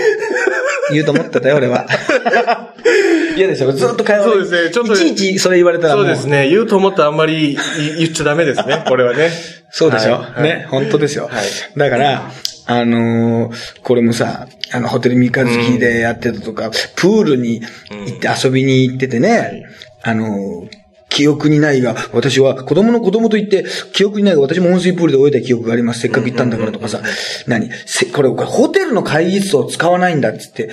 [0.92, 1.86] 言うと思ってたよ、俺は。
[3.36, 3.72] 嫌でしょ？
[3.72, 4.70] ずっと会話そうですね。
[4.70, 6.48] ちょっといちいちそれ言われたらもそうですね。
[6.48, 8.84] 言うと思ったらあんまり言言っちゃダメですね。
[8.86, 9.30] これはね。
[9.70, 10.42] そうでしょ、はい。
[10.42, 11.24] ね、本当ですよ。
[11.30, 11.44] はい。
[11.76, 12.30] だから、
[12.66, 17.60] あのーこれもさ、あの、ホテル三日月でやってたとか、プールに
[18.06, 19.64] 行って遊びに行っててね、
[20.02, 20.83] あのー
[21.14, 26.00] 記憶にないが、私は子供の子供と言って、記憶にないが、私も温水プールで泳いだ記憶があります。
[26.00, 27.00] せっかく行ったんだからとかさ、
[27.46, 27.70] 何？
[27.86, 30.70] せこれ、これホテルの会議室を使わないんだっつって、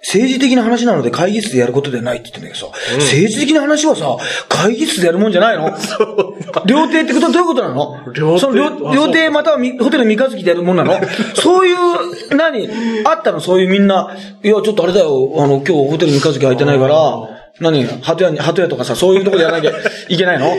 [0.00, 4.16] 政治的な話なので会議室でやることではないって言ってんだけどさ、政治的な話はさ、
[4.48, 5.76] 会議室でやるもんじゃないの？
[6.66, 8.12] 料亭ってことはどういうことなの？
[8.14, 8.40] 料亭。
[8.40, 10.98] その料亭またはみホテル三日月でやるもんなの？
[11.34, 11.76] そういう、
[12.36, 12.68] 何？
[13.04, 13.40] あったの？
[13.40, 17.84] そういうみんな、いや、ちょっとあれだよ、あの、今日ホテル三日月空いてないから、何？
[17.84, 19.72] 鳩屋に、鳩屋とかさ、そういうとこでやらなきゃ
[20.08, 20.52] いけないの？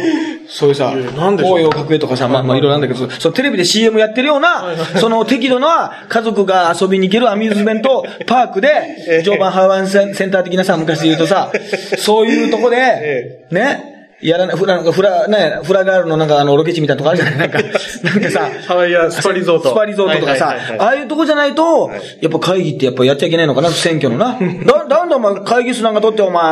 [0.47, 11.51] そういうさ、紅葉角栄とかさ、まあまあいろいろなんだけど、そのテレビで CM やってるような、その適度な家族が遊びに行けるアミューズメント パークで、常磐ハワイセンセンター的なさ、昔で言うとさ、
[11.99, 17.37] そういうとこでえ、ね、やらない、フラ、なんかフラ、ね、フラガールのなんかあの、ロケ地みたいなとこあるじゃない？
[17.37, 17.59] なんか、
[18.03, 19.69] なんかさ、ハワイアンスパリゾート。
[19.69, 24.37] スパリゾートとかさああいうとこじゃないと、やっぱ会議ってやっぱやっちゃいけないのかな、選挙のな。
[24.65, 26.43] だ、なんだお前会議室なんか取ってお前、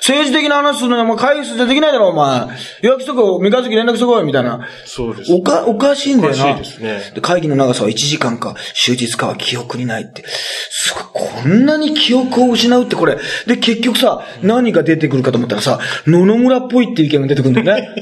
[0.00, 2.46] 政治的な話するのにお前会議室でできないだろお前。
[2.82, 4.66] 予約しとくよ、三日月連絡しとこい、みたいな。
[4.84, 5.32] そうです。
[5.32, 6.52] おか、おかしいんだよな。
[6.52, 10.24] おかしいですねで会議の長さは1時間か、終日かは記憶にないって。
[10.70, 11.04] すごい、
[11.42, 13.18] こんなに記憶を失うってこれ。
[13.46, 17.94] で、結局さ、何が出てくるかと思ったらさ、野々村っぽいっていう意見が出てくるんだよね。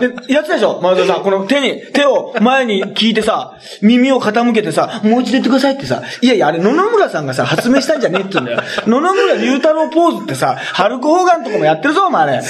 [0.00, 1.22] で、やってたでしょ前田さん。
[1.22, 8.62] この手に、手を前に聞いてさ、耳を傾けてさ、もう一度言ってくださいってさ、いやいや、あれ野々村さんがさ、発明したんじゃねえって言うんだよ。
[8.86, 12.22] 野々村龍太郎ポーズってさ、ハルク・ホーガンとかもやってるぞ、お前。
[12.22, 12.42] あれ。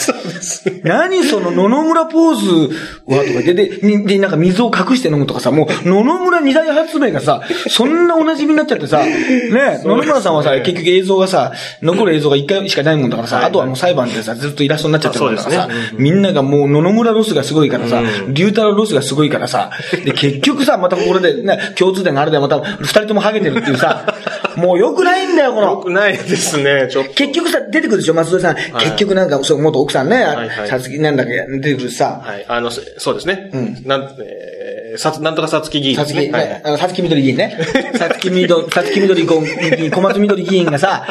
[0.84, 2.74] 何その野々村ポーズ
[3.06, 19.70] はとかで、で、にで、なんか水を隠して飲むとかさ、もう野々村二大発明がさ、そんなお馴染みになっちゃってさ、ね、野々村さんはさ、結局映像がさ、残る映像が一回しかないもんだからさ、あとはもう裁判でさ、ずっとイラストになっちゃってるもんだからさみんながもう野々村ロスがすごいからさ、龍太郎ロスがすごいからさ、
[20.04, 24.14] で、結局さ、またこれでね、共通点があるでまた二人ともハゲてるっていうさ、
[24.56, 25.70] もう良くないんだよ、この。
[25.72, 27.14] よくないですね、ちょっと。
[27.14, 28.56] 結局さ、出てくるでしょ、松戸さん。
[28.56, 32.44] 結局なんか、そう、元奥さんね、はいはいさつきなんだっけ、出てくるしさ、はい。
[32.48, 33.50] あの、そそうですね。
[33.84, 36.16] なん、えー、さつ、なんとかさつき議員さつき。
[36.18, 37.58] はいね、あの、さつきみどり議員ね。
[37.96, 41.06] さつきみど、さつきみどり議員、小松みどり議員がさ、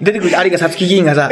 [0.00, 1.30] 出てくる、有賀さつき議員がさ、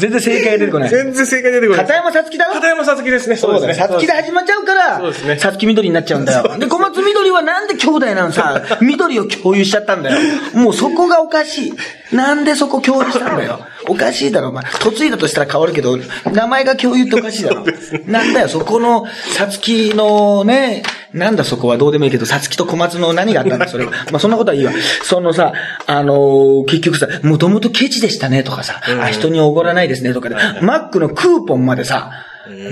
[0.00, 0.90] 全然正解が出てこない。
[0.90, 1.84] 全然正解出てこない。
[1.84, 2.54] 片山さつきだろ？
[2.54, 3.36] 片山さつきですね。
[3.36, 3.54] そう。
[3.54, 6.58] ですねさつきで始まっちゃうから、そうですねさつきみどりになっちゃうんだよ。
[6.58, 10.18] で、小松みどりはなんで兄弟なのさ、緑を共有しちゃったんだよ。
[10.54, 11.74] もうそこがおかしい。
[12.14, 13.60] なんでそこ共有したんだよ。
[13.86, 14.64] おかしいだろ、お前。
[14.84, 15.98] 嫁いだとしたら変わるけど、
[16.32, 17.64] 名前が共有っておかしいだろ。
[18.06, 19.06] なんだよ、そこの、
[19.36, 23.92] さつきのね、なんだそこはどうでもいいけど、さつきと小松の何があったんだ、それは。
[24.12, 24.72] まあそんなことはいいわ。
[25.02, 25.52] そのさ、
[25.86, 32.10] あのー結局さ、もともとケチでしたねとかさ、あ、人におごらないですねとかで、マックのクーポンまでさ、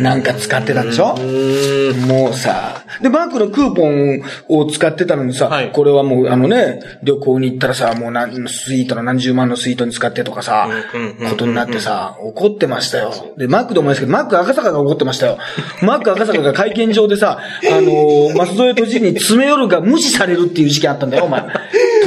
[0.00, 1.16] なんか使ってたんでしょ？
[2.06, 10.68] もうさ、で、マックのクーポンを使ってたのにさ、はいこれはもうあのね、旅行に行ったらさ、もう何、スイートの何十万のスイートに使ってとかさ、
[11.28, 13.12] ことになってさ、怒ってましたよ。
[13.36, 15.38] で、マックでもないですけど、マック赤坂が怒ってましたよ。
[15.82, 17.38] マック赤坂が会見場でさ、
[17.70, 21.42] あのー、松添都知事に詰め寄るが無視されるっていう事件あったんだよ、お前。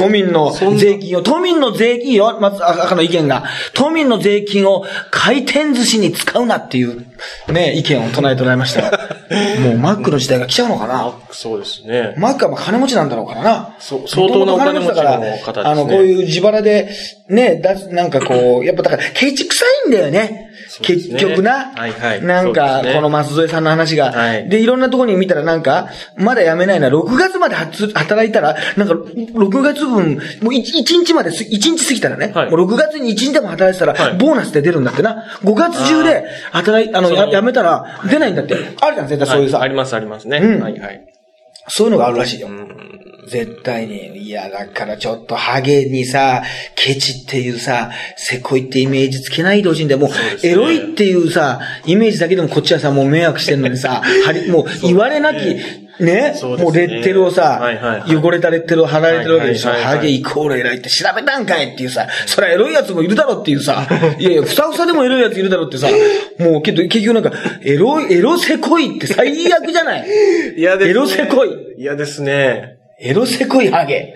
[0.00, 3.44] 都民の税金を、都民の税金よ、松赤の意見が。
[3.74, 7.04] 都民の税金を回転寿司に使うなっていう、
[7.52, 8.90] ね、意見を唱えておられましたよ。
[9.60, 11.12] もうマックの時代が来ちゃうのかな？
[11.30, 12.14] そうですね。
[12.16, 13.76] マックはまあ金持ちなんだろうからな。
[13.78, 16.88] そう相当なお金持ちの元々方ですねあの、こういう自腹で、
[17.28, 20.49] ね、出す、なんかこう、やっぱだから、ケチ臭いんだよね。
[20.82, 21.72] 結局な。
[21.74, 24.12] はいはいなんかこの松添さんの話が。
[24.12, 35.24] はいで、いろんなところに見たらなんか、まだ辞めないな、6月まで発働いたら、なんか、6月分、もう 1, 日まです、1日過ぎたらね、はいもう6月に1日でも働いてたら、はいボーナスで出るんだってな。
[35.42, 38.54] 5月中で働い、あの、辞めたら出ないんだって。
[38.80, 39.58] あるじゃん、絶対そういうさ。
[39.58, 40.38] はいありますありますね。
[40.38, 41.06] うんはいはい。
[41.68, 42.48] そういうのがあるらしいよ。
[43.30, 44.18] 絶対に。
[44.18, 46.42] いや、だからちょっとハゲにさ、
[46.74, 50.00] ケチっていうさ、せこいってイメージつけないでほしいんだよ。
[50.00, 59.68] もう、ですねエロいっていうさ、イメージだけでもこっちはさ、もう迷惑してんのにさ、 はり、もう言われなき、ねねもうレッテルをさ、はいはいはい汚れたレッテルを貼られてるわけでしょ。
[59.68, 63.86] はいはいはいはいハゲイコールエロいって調べたんかいっていうさ、そりゃエロいやつもいるだろっていうさ、
[64.18, 65.88] いやいや、ふさふさでもエロいやついるだろってさ、
[66.38, 70.06] もうけど結局なんか、エロい、エロせこいって最悪じゃない？
[70.56, 70.90] 嫌ですね。
[70.90, 71.50] エロせこい。
[71.76, 72.79] 嫌ですね。
[73.02, 74.14] エロせこいハゲ。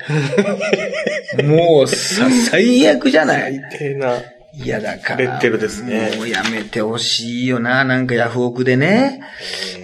[1.43, 3.59] もうさ、最悪じゃない？
[3.71, 4.19] 最低な。
[4.57, 5.17] いやだから。
[5.17, 7.85] レッテルですねもうやめてほしいよな。
[7.85, 9.23] なんかヤフオクでね。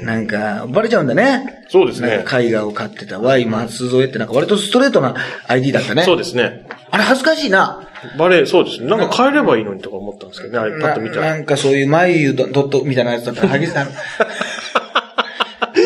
[0.02, 1.64] なんか、バレちゃうんだね。
[1.68, 5.14] そうですね絵画を買ってた Y 松添ってなんか割とストレートな
[5.46, 6.02] ID だったね。
[6.02, 6.66] そうですね。
[6.90, 7.86] あれ恥ずかしいな。
[8.18, 8.88] バレエ、そうですね。
[8.88, 10.58] なんか変えればいいのにとか思ったんですけどね。
[10.58, 11.22] あれパッと見たら。
[11.22, 13.88] ななんかそういう眉ドットみたいなやつだったら、ハゲさん。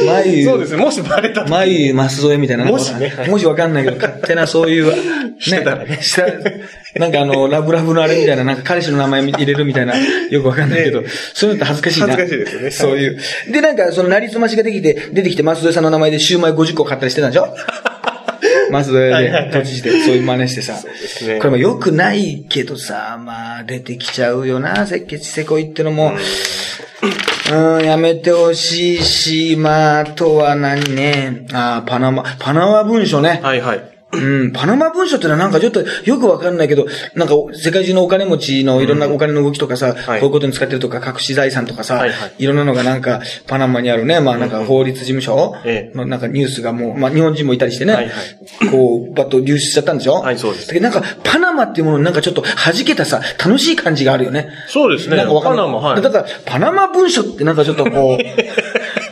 [0.07, 0.83] 眉、そうですね。
[0.85, 1.49] もしバレたら。
[1.49, 2.65] 眉、マス添えみたいな。
[2.65, 4.93] もしねもしわかんないけど、 勝手なそういう、
[5.39, 5.99] してたらね
[6.97, 9.95] なんかあの、ラブラブのあれみたいな、なんか彼氏の名前入れるみたいな、
[10.31, 11.03] よくわかんないけど、
[11.35, 12.07] そういうのって恥ずかしいな。
[12.17, 13.19] 恥ずかしいですよねそういう。
[13.51, 17.55] で、なんかその、なりすましができて、出てきて、マス添えさんの名前でシューマイ50個買ったりしてたんでしょ？
[18.71, 20.75] マス添えで、閉じて、そういう真似してさ。
[20.83, 26.13] ですねこれも良くないけどさ、まあ、出てきちゃうよな、せっけちせこいってのも。
[27.53, 33.41] うん、やめてほしいし、まあ、あとは何ね、ああパナマ、パナマ文書ね。
[33.43, 33.94] はいはい。
[34.15, 48.13] うん、パナマ文書ってのはなんかちょっとよくわかんないけど、なんか世界中のお金持ちのいろんなお金の動きとかさ、はいこういうことに使ってるとか、隠し財産とかさ、はいいはいろんなのがなんかパナマにあるね、まあなんか法律事務所ええのなんかニュースがもう、まあ日本人もいたりしてね、はいは
[48.71, 50.15] こう、バッと流出しちゃったんでしょ？
[50.15, 54.49] はいそうですだけどなんかパナマっていうものになんかちょっと弾けたさ、楽しい感じがあるよね。
[54.69, 55.17] そうですね。
[55.17, 55.67] なんかわかんない。
[55.67, 56.03] パナマ、はい。
[56.03, 58.23] だから、パナマ文書ってなんかちょっとこう、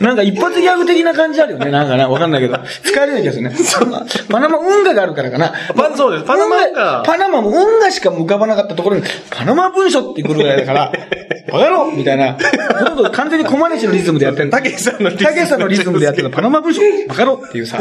[0.03, 1.71] なんか一発ギャグ的な感じあるよね。
[1.71, 2.59] なんかね、わかんないけど。
[2.83, 3.95] 使えるような気がするね。
[4.29, 5.53] パナマ運河があるからかな。
[5.75, 6.25] パそうです。
[6.25, 10.91] パナマが、パナマも運河しか浮かばなかったところに、パナマ文書って来るぐらいだから、
[11.53, 12.33] わかろうみたいな。
[12.79, 17.79] ほとんど完全にコマネチのリズムでやってるたけしさんのリズムたけしさんのリズムでやってるの、パナマ文書わかろうっていうさ、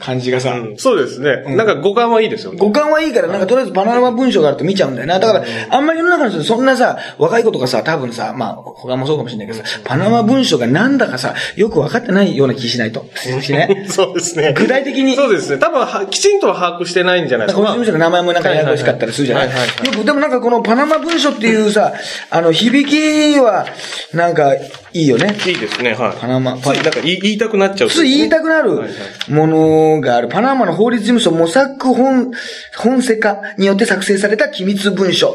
[0.00, 1.56] 感じがさ、うんそうですね。
[1.56, 2.58] なんか五感はいいですよね。
[2.58, 5.18] 五感はいいから、なんかとりあえずパナマ文章があると見ちゃうんだよな。
[5.18, 13.06] だから、あんまり世の中の人そんなさ、若い子とかさ、多分さ、まあ、他もそうかもしれないけどさ、パナマ文書がなんだかさ、よく分かってないような気しないと。
[13.42, 13.86] しね。
[13.88, 14.54] そうですね。
[14.56, 15.58] 具体的にそうですね。
[15.58, 17.62] 多分は、きちんとは把握してないんじゃないですか。
[17.62, 19.48] なんか法事務所の名前もなんかややこしかったりするじゃない？
[19.48, 21.94] はいはいはいよく、でもなんかこのパナマ文書っていうさ、
[22.30, 23.66] あの、響きは、
[24.12, 24.52] なんか、
[24.94, 25.36] いいよね。
[25.44, 26.20] いいですね、はい。
[26.20, 27.90] パナマつい、なんか言い言いたくなっちゃう。
[27.90, 28.94] つい言いたくなるはいは
[29.28, 30.28] いものがある。
[30.28, 32.30] パナマの法律事務所モサック本、
[32.76, 35.34] 本セカによって作成された機密文書。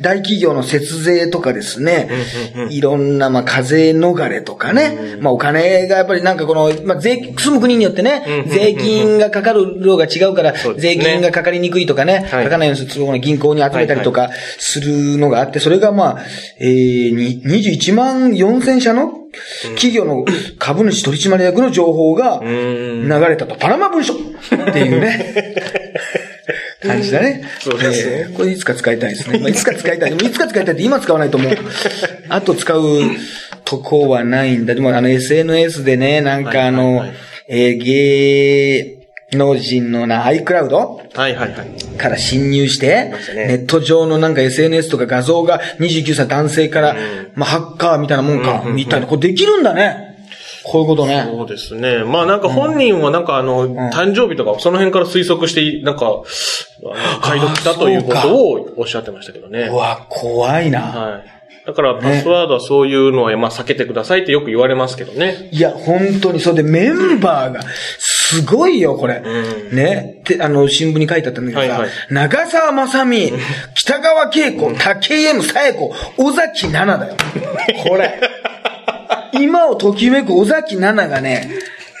[0.00, 2.10] 大企業の節税とかですね。
[2.70, 5.16] いろんな、まあ、課税逃れとかね。
[5.20, 16.20] まあ、お金がやっぱりなんかこの、まあ、税、住む国によってね、税金がかかる量が違うからそう、ですね税金がかかりにくいとかね、はいかかないようにする、銀行に集めたりとかするのがあって、それがまあ、
[16.58, 19.12] えー、に21万4000社の
[19.74, 20.24] 企業の
[20.58, 23.54] 株主取締役の情報が流れたと。
[23.54, 24.16] パナマ文書っ
[24.72, 25.54] ていうね。
[26.82, 27.44] 感じだね。
[27.60, 29.38] そうですねえーこれいつか使いたいですね。
[29.38, 30.10] まあ、いつか使いたい。
[30.10, 31.56] でもいつか使いたいって今使わないともう、
[32.28, 32.82] あと使う
[33.64, 34.74] とこはないんだ。
[34.74, 37.16] でもあの SNS でね、なんかあはいのはいはい、
[37.48, 40.74] えー芸能人のな、iCloud?
[40.74, 41.96] はいはいはい。
[41.98, 46.96] から侵入して、ネット上のなんか SNS とか画像が29歳男性から、
[47.34, 50.06] まあハッカーみたいなもんか、みたいな、これできるんだね。
[50.62, 51.24] こういうことね。
[51.28, 52.02] そうですね。
[52.04, 56.22] まあなんか本人はなんかあの、誕生日とかその辺から推測して、なんか、
[57.22, 59.68] 解読したということをおっしゃってましたけどね。
[59.70, 60.80] うわ、怖いな。
[60.80, 61.36] はい。
[61.66, 65.48] だからパスワードはそういうのはまあ避けてくださいってよく言われますけどね。
[65.52, 67.60] いや、本当に、それでメンバーが、
[68.28, 69.20] すごいよ、これ。
[69.72, 70.16] ね。
[70.20, 73.32] って、あの、新聞に書いてあったんだけどさ、はいはい長澤まさみ、
[73.74, 77.16] 北川景子、竹井 M さえ子、尾崎奈々だよ。
[77.88, 78.20] これ。
[79.40, 81.50] 今をときめく尾崎奈々がね、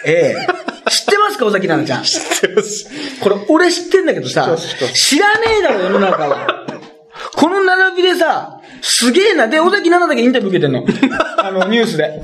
[0.04, 0.46] ええ
[0.90, 2.04] 知ってますか、尾崎奈々ちゃん？
[2.04, 2.88] 知ってます。
[3.20, 4.56] これ、俺知ってんだけどさ
[4.94, 6.66] 知らねえだろ、世の中は。
[7.34, 9.48] この並びでさ、すげえな。
[9.48, 10.84] で、尾崎奈々だけインタビュー受けてんの。
[11.38, 12.20] あの、ニュースで。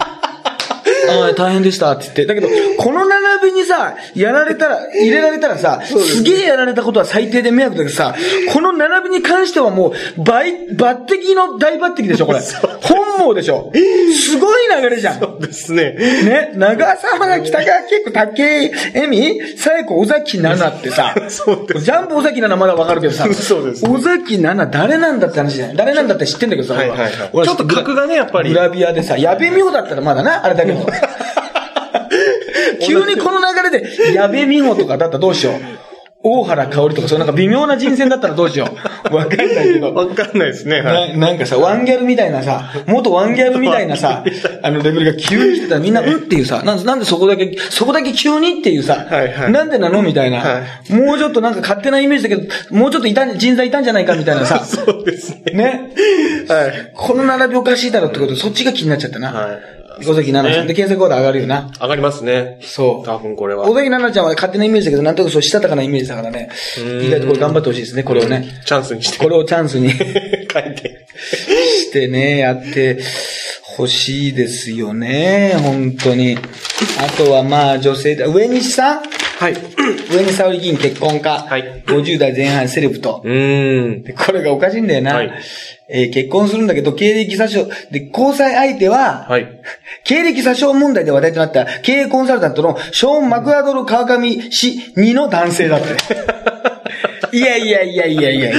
[1.09, 2.27] ああ、大変でしたって言って。
[2.27, 8.15] だけど、この並びにさ、やられたら、入れられたらさ、すげえやられたことは最低で迷惑だけどさ、
[8.53, 12.41] この並びに関してはもう、倍、抜擢の大抜擢でしょ、これ。
[12.83, 13.73] 本望でしょ。
[14.15, 15.21] すごい流れじゃん。
[15.21, 15.93] そうですね。
[15.93, 25.77] ね、長澤が北川景子、竹井恵美、さえ子、尾崎奈々ってさ、そうですジャンプ尾崎奈々まだわかるけどさ、そうです尾崎奈々誰なんだって話じゃない？
[25.77, 30.87] 誰なんだって知ってんだけどさ、はいはいはい俺ちょっと格がねやっぱりグラビアでさ、矢部美穂だったらまだな、あれだけど。
[32.85, 35.55] 急にこの流れで、矢部美穂とかだったらどうしよう。
[36.25, 38.69] 大原香織とか、そうなんか微妙な人選だったらどうしよ
[39.11, 39.15] う。
[39.15, 39.93] わかんないけど。
[39.93, 40.81] わかんないですね。
[40.81, 41.19] はい。
[41.19, 44.25] ななんかさ、ワンギャルみたいなさ、元ワンギャルみたいなさ、
[44.63, 55.53] あのレベルが急に来てたらみんな、うんっていうさ、なんでなんでそこだけ、そこだけ急にっていうさ、はいはいなんでなのみたいな、はもうちょっとなんか勝手なイメージだけど、もうちょっといたん人材いたんじゃないかみたいなさ、 そうですね。
[55.55, 55.91] ね。
[56.49, 56.93] はい。
[56.95, 59.33] この並びおかしいだろってことで、そっちが気になっちゃったな。
[59.33, 59.82] はい。
[60.01, 60.67] 小関奈々さん。
[60.67, 61.71] で、検索ワード上がるよな。
[61.81, 62.59] 上がりますね。
[62.63, 63.07] そう。
[63.07, 63.65] 多分これは。
[63.65, 66.51] 小関奈々ちゃんは勝手なイメージだけど、なんとなくそうしたたかなイメージだからね。
[67.03, 68.63] 意外とこれ頑張ってほしいですね、これをね。
[68.65, 69.19] チャンスにして。
[69.19, 69.99] これをチャンスに 書い
[70.75, 71.07] て。
[71.83, 73.01] してね、やって
[73.63, 76.37] ほしいですよね、本当に。
[76.99, 79.03] あとはまあ女性で、上西さん
[79.43, 79.55] はい。
[79.55, 81.47] 上西沙織議員結婚か。
[81.49, 83.23] はい50代前半セレブと。
[83.25, 84.03] うーん。
[84.05, 85.17] でこれがおかしいんだよな。
[85.17, 85.33] はい
[85.89, 89.61] えー結婚するんだけど、経歴詐称、で、交際相手は、はい。
[90.05, 95.89] 経歴詐称問題で話題となった経営コンサルタントのショーン・マクアドル川上氏2の男性だって。
[97.37, 98.53] いやいやいやいやいや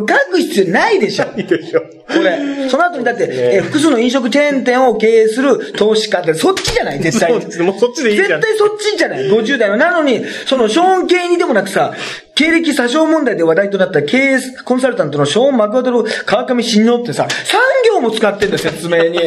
[0.00, 1.26] これ書く必要ないでしょ。
[1.36, 1.80] いいでしょ。
[1.80, 7.00] これ、その後にだって、えー複数の飲食チェーン店を経営する投資家って、そっちじゃない？
[7.00, 7.40] 絶対に。
[7.40, 7.66] そうですね。
[7.66, 8.40] もうそっちでいいじゃん。
[8.40, 9.76] 絶対そっちじゃない ?50 代の。
[9.76, 11.92] なのに、その、ショーン K にでもなくさ、
[12.34, 17.26] 経歴詐称問題で話題となった経営コンサルタントのショーン・マクアードル川上信用ってさ、
[17.98, 19.18] 3行も使ってんだよ、説明に。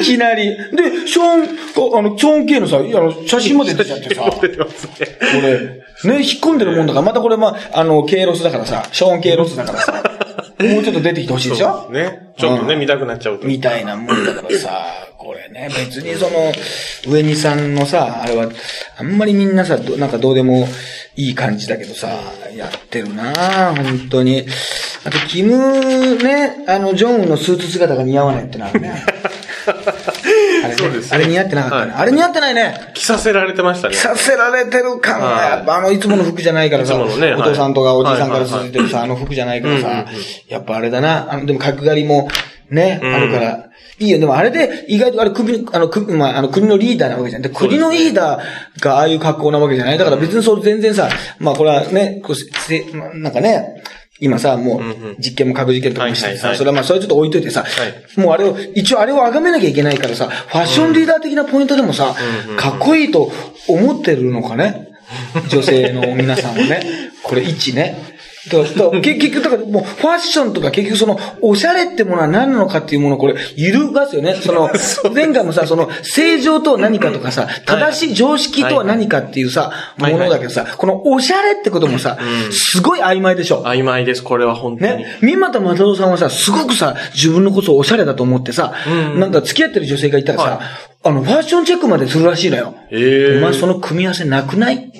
[0.00, 0.56] いきなり。
[0.56, 4.30] で、ショーン、あの、ショーン K のさ、あの、写真も出てきちゃってさ。
[4.40, 4.92] 出てますね。
[4.98, 10.02] これ、ね、引っ込んでるもんだから、またこれ、まあ、あの、 Kロスだからさ、ショーン Kロスだからさ、
[10.62, 11.82] もうちょっと出てきてほしいでしょ？
[11.84, 12.32] そうですね。
[12.38, 13.46] ちょっとね、見たくなっちゃうと。
[13.46, 14.86] みたいなもんだからさ、
[15.18, 16.52] これね、別にその、
[17.06, 18.50] 上にさんのさ、あれは、
[18.98, 20.66] あんまりみんなさ、どなんかどうでも
[21.16, 22.08] いい感じだけどさ、
[22.56, 24.46] やってるな本当に。
[25.04, 29.04] あと、キムね、あの、ジョンウンのスーツ姿が似合わないってのあるね。
[29.70, 31.92] あれねそうですねあれ似合ってなかったね。
[31.92, 32.92] はいあれ似合ってないね。
[32.94, 33.94] 着させられてましたね。
[33.94, 40.06] させられてる感が、はいやっぱあの、いつもの服じゃないからさ、ねお父さんとかおじいさんからはい続いてるさ、あの服じゃないからさ
[40.48, 42.28] やっぱあれだな、あの、でも角刈りも、
[42.70, 44.18] ね、うんあるから、いいよ。
[44.18, 47.42] でもあれで、意外とあれ首、あの、首、まあ、あの、国のリーダーなわけじゃん。
[47.42, 49.98] で、国のリーダーがああいう格好なわけじゃない。
[49.98, 53.82] だから別にそう、全然さ、まあこれはね、こうせ、なんかね、
[54.20, 54.82] 今さ、もう
[55.18, 57.66] 実験も核実験とかもしてさ、それはまあ、それちょっと置いといてさ、は
[58.22, 62.14] もうあれを、一応あれを崇めなきゃいけないからさ、ファッションリーダー的なポイントでもさ
[62.56, 63.32] かっこいいと
[63.66, 64.88] 思ってるのかね？
[65.48, 66.82] 女性の皆さんはね。
[67.22, 67.96] これ、一ね。
[68.48, 74.34] だ結 結局、だからもう、ファッションとか結局その、おしゃれってものは何なのかっていうものをこれ、揺るがすよね。
[74.34, 74.70] その、
[75.14, 82.52] 前回もさ、その、正常とは何かとかさ、正しい常識とは何かっていうさ、はいものだけどさ、このおしゃれってこともさう、ん。
[82.52, 83.62] すごい曖昧でしょ。
[83.64, 84.96] 曖昧です、これは本当に。
[84.98, 88.72] ね、三股又夫さんはさ、すごくさ、自分のことをおしゃれだと思ってさ、
[89.14, 89.20] うん。
[89.20, 90.58] なんか付き合ってる女性がいたらさ、はい。
[91.02, 92.74] あの、ファッションチェックまでするらしいのよ。
[92.90, 94.90] ええお前その組み合わせなくない？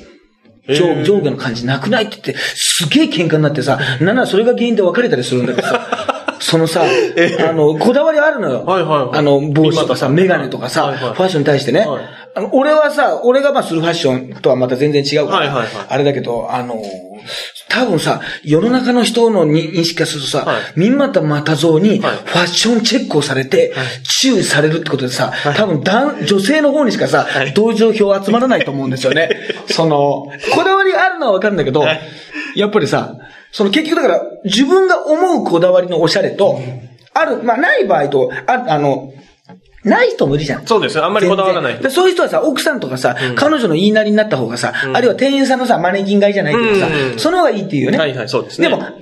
[0.77, 1.05] 上えー。
[1.05, 4.17] 上下の感じなくないって言って、すげえ喧嘩になってさ、なん。
[4.17, 5.87] ならそれが原因で別れたりするんだけどさ、
[6.41, 8.65] そのさ、あの、こだわりあるのよ。
[8.65, 9.19] はいはいはい。
[9.19, 11.87] あの、帽子とかさ、今メガネとかさ、ファッションに対してね。
[11.87, 15.69] はいあの俺はさ、俺がまあするファッションとはまた全然違うから、はいはいはい。
[15.89, 16.83] あれだけど、あの、
[17.69, 20.63] 多分さ、世の中の人の認識化するとさ、はい。
[20.77, 22.17] 三股又蔵にフはい。
[22.17, 23.75] ァッションチェックをされて、
[24.21, 27.53] 注意されるってことでさ、多分男、女性の方にしかさ、はい。
[27.53, 29.29] 同情票集まらないと思うんですよね。
[29.69, 32.01] その、こだわりがあるのはわかるんだけど、はい。
[32.57, 33.15] やっぱりさ、
[33.53, 36.59] その結局だから、自分が思うこだわりのおしゃれと、
[37.13, 39.13] ある、まあない場合と、ああの、
[39.85, 40.67] ない人もいるじゃん。
[40.67, 40.97] そうです。
[40.97, 41.03] ね。
[41.03, 41.91] あんまりこだわらない。
[41.91, 44.97] そういう人はさ、奥さんとかさ、彼女の言いなりになった方がさ、ん。
[44.97, 47.19] あるいは店員さんのさ、マネキン買いじゃないけどさ、うん。
[47.19, 47.99] その方がいいっていうよね。
[47.99, 48.69] はいはいそうですね。
[48.69, 48.97] でも、ある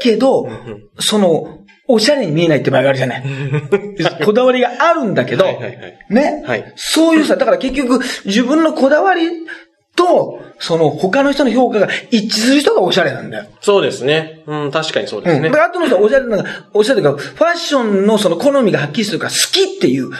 [0.00, 0.50] けど、ん
[0.98, 3.24] その、おしゃれに見えないって場合があるじゃない。
[4.24, 5.98] こだわりがあるんだけど、はいはいはい。
[6.08, 6.72] ね、はい。
[6.76, 9.28] そういうさ、だから結局、自分のこだわり
[9.94, 13.46] と、その他の人の評価が一致する人がおしゃれなんだよ。
[13.60, 14.42] そうですね。
[14.46, 15.36] うん、確かにそうでうん。
[15.36, 15.62] すねだか。
[15.62, 20.16] ら後の人はおしゃれなんか、おしゃれが、ファッションのその好みがはっきりするから好きっていうこ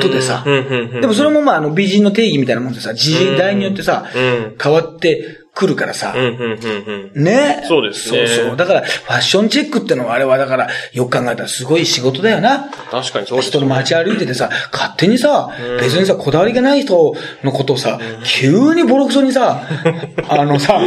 [0.00, 7.24] とでさうんうんうんうん、でもそれもまああの美人の定義みたいなもんでさ、時代によってさうん、変わってくるからさうん、、うん、うん、うん。
[7.24, 7.64] ね。
[7.66, 8.56] そうですねそうそう。
[8.56, 12.70] だから、ファッションチェックってのはあれはだから、よく考えたらすごい仕事だよな。
[12.92, 17.12] 確かにそうです人の街歩いててさ、勝手にさ、別にさ、こだわりがない人
[17.42, 19.62] のことをさ、急にボロクソにさ、
[20.30, 20.80] あのさ、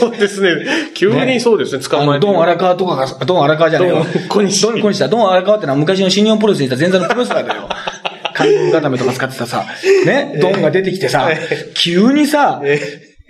[0.00, 0.50] そうですね。
[0.94, 2.26] 急にそうですね、捕まえて。
[2.26, 3.96] ドン荒川とかがさ、ドン荒川じゃないよ。
[3.96, 5.08] ドン小西だ。
[5.08, 7.68] ドン荒川ってのは昔の新日本プロレスにいた前座のプロレスラーだよ。
[8.32, 9.66] 海軍固めとか使ってたさ、
[10.06, 11.30] ね、ドンが出てきてさ、
[11.74, 12.62] 急にさ、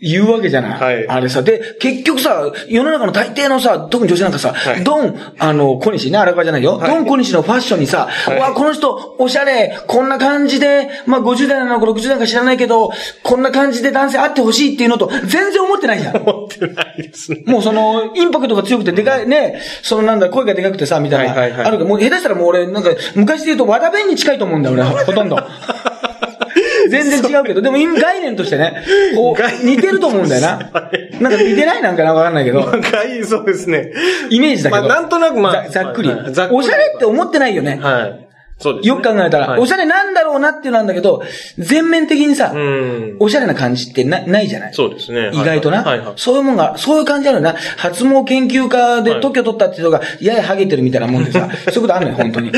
[0.00, 0.80] 言うわけじゃない。
[0.80, 1.42] はいあれさ。
[1.42, 6.76] で、結局さ、世の中の大抵のさ、特に女子なんかさ、はいドン、あの、小西ね、荒川じゃないよ。
[6.76, 12.90] はいドン小西のファッションにさ、いうわ、この人、おしゃれ、こんな感じで、まあ、50代なのか60代か知らないけど、
[13.22, 16.16] こんな感じで男性あってほしいっていうのと、全然思ってないじゃん。
[16.28, 17.42] 思ってないですね。
[17.46, 21.34] もうその、インパクトが強くて、でかい、ね、そのなんだ、声がでかくてさ、みたいな。
[21.34, 25.38] はいはいはいあるけど、もう下手したらもう俺、なんか、昔で言うと和田弁に近いと思うんだよ、俺は、ほとんど。
[26.90, 28.82] 全然違うけど、でも今概念としてね、
[29.14, 30.70] こう、似てると思うんだよな。
[31.20, 33.92] なんか似てないなんかなわかんないけど、はい、そうですね。
[34.30, 34.82] イメージだけど。
[34.88, 37.78] まあなんとなくまあざざっくりはいざっくりおしゃれって思ってないよね。
[37.80, 38.25] はい。
[38.58, 38.88] そうですね。
[38.88, 41.22] よく考えたら、はいおしゃれなんだろうなってなんだけど、
[41.58, 43.16] 全面的にさ、うん。
[43.20, 44.74] おしゃれな感じってなないじゃない？
[44.74, 45.30] そうですね。
[45.34, 46.12] 意外とな、はいはい。
[46.16, 47.54] そういうもんが、そういう感じあるよな。
[47.76, 52.50] 発毛研究家ではい特許取ったって人が、ややハゲてるみたいなもんでさ、 そういうことあるのよ、本当に。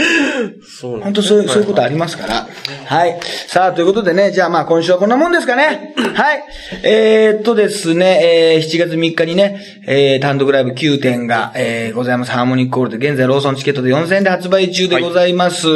[0.81, 2.47] そうなん本当そういう、そういうことありますから。
[2.87, 3.19] はい。
[3.49, 5.95] さあ、ということでね、じゃあまあ今週はこんなもんですかね。
[6.15, 6.45] はい。
[6.85, 8.21] えー、っとですね、
[8.55, 12.31] えー、7月3日にね、えー、単独ライブ9点が、えー、ございます。
[12.33, 15.67] ハーモニックコールで、現在ローソンチケットで4000円で発売中でございます。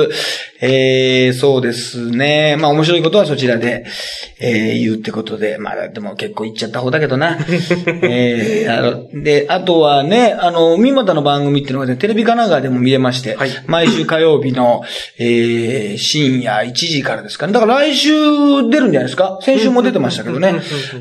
[0.61, 2.57] えー、そうですね。
[2.59, 3.85] まあ面白いことはそちらで、
[4.41, 7.39] えー、言うってことで、まあでも結構言っちゃった方だけどな。
[8.03, 14.83] えー、あの、で、あとはね、あの、三股の番組っていうのがね、テレビ神奈川でも見れまして、はい毎週火曜日の、
[15.19, 17.53] えー、深夜1時からですかね。
[17.53, 18.11] だから来週
[18.71, 19.39] 出るんじゃないですか？
[19.43, 20.55] 先週も出てましたけどね。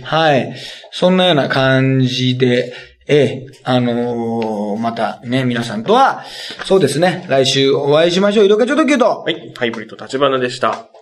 [0.03, 0.53] はい。
[0.91, 2.73] そんなような感じで、
[3.07, 6.23] ええ、あのーまたね、皆さんとは、
[6.65, 8.45] そうですね、来週お会いしましょう。
[8.45, 9.21] 色気ちょっとけど。
[9.21, 9.53] はい。
[9.55, 11.00] ハイブリッド立花でした。